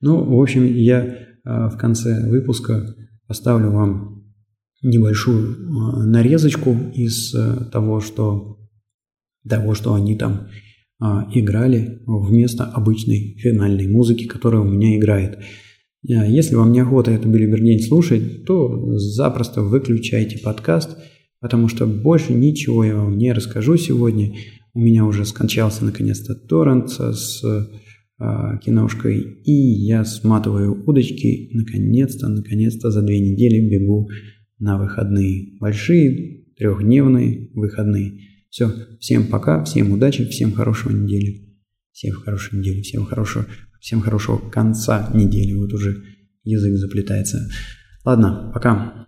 Ну, 0.00 0.22
в 0.24 0.40
общем, 0.40 0.64
я 0.64 1.16
а, 1.44 1.68
в 1.68 1.76
конце 1.76 2.28
выпуска 2.28 2.94
оставлю 3.26 3.70
вам 3.70 4.24
небольшую 4.82 5.56
а, 5.56 6.04
нарезочку 6.04 6.76
из 6.94 7.34
того, 7.72 8.00
что, 8.00 8.58
того, 9.48 9.74
что 9.74 9.94
они 9.94 10.16
там 10.16 10.48
а, 11.00 11.28
играли 11.32 12.02
вместо 12.06 12.64
обычной 12.64 13.36
финальной 13.38 13.88
музыки, 13.88 14.26
которая 14.26 14.62
у 14.62 14.68
меня 14.70 14.96
играет. 14.96 15.38
Если 16.08 16.54
вам 16.54 16.70
неохота 16.70 17.10
это 17.10 17.26
Билибердень 17.28 17.80
слушать, 17.80 18.44
то 18.44 18.96
запросто 18.96 19.62
выключайте 19.62 20.38
подкаст, 20.38 20.96
потому 21.40 21.68
что 21.68 21.86
больше 21.86 22.32
ничего 22.32 22.84
я 22.84 22.94
вам 22.96 23.18
не 23.18 23.32
расскажу 23.32 23.76
сегодня. 23.76 24.32
У 24.72 24.78
меня 24.78 25.04
уже 25.04 25.24
скончался 25.24 25.84
наконец-то 25.84 26.36
торрент 26.36 26.90
с 26.90 27.42
а, 28.18 28.56
киношкой, 28.58 29.18
и 29.44 29.52
я 29.52 30.04
сматываю 30.04 30.84
удочки, 30.86 31.50
наконец-то, 31.52 32.28
наконец-то 32.28 32.90
за 32.92 33.02
две 33.02 33.18
недели 33.18 33.68
бегу 33.68 34.08
на 34.60 34.78
выходные. 34.78 35.58
Большие 35.58 36.44
трехдневные 36.56 37.50
выходные. 37.52 38.20
Все, 38.48 38.72
всем 39.00 39.26
пока, 39.26 39.64
всем 39.64 39.90
удачи, 39.90 40.24
всем 40.28 40.52
хорошего 40.52 40.92
недели. 40.92 41.58
Всем 41.92 42.14
хорошей 42.14 42.58
недели, 42.58 42.82
всем 42.82 43.06
хорошего, 43.06 43.46
всем 43.86 44.00
хорошего 44.00 44.38
конца 44.50 45.10
недели. 45.14 45.54
Вот 45.54 45.72
уже 45.72 46.02
язык 46.42 46.76
заплетается. 46.76 47.48
Ладно, 48.04 48.50
пока. 48.52 49.06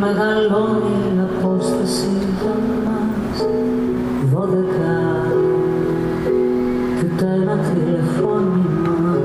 μεγαλώνει 0.00 0.96
η 1.08 1.20
απόσταση 1.28 2.10
των 2.40 2.60
μας. 2.84 3.38
Δώδεκα 4.32 4.96
κι 6.96 7.04
ούτε 7.04 7.24
ένα 7.42 7.56
τηλεφώνημα. 7.66 9.16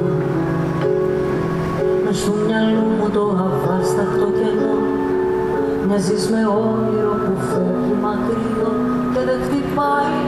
Μες 2.06 2.18
στο 2.18 2.34
μυαλού 2.46 2.88
μου 3.00 3.10
το 3.14 3.24
αβάσταχτο 3.46 4.28
κενό. 4.40 4.76
Μοιάζεις 5.88 6.30
με 6.30 6.42
όνειρο 6.48 7.16
που 7.24 7.34
φεύγει 7.50 7.96
μακρύο 8.04 8.72
και 9.14 9.22
δεν 9.28 9.40
χτυπάει 9.46 10.23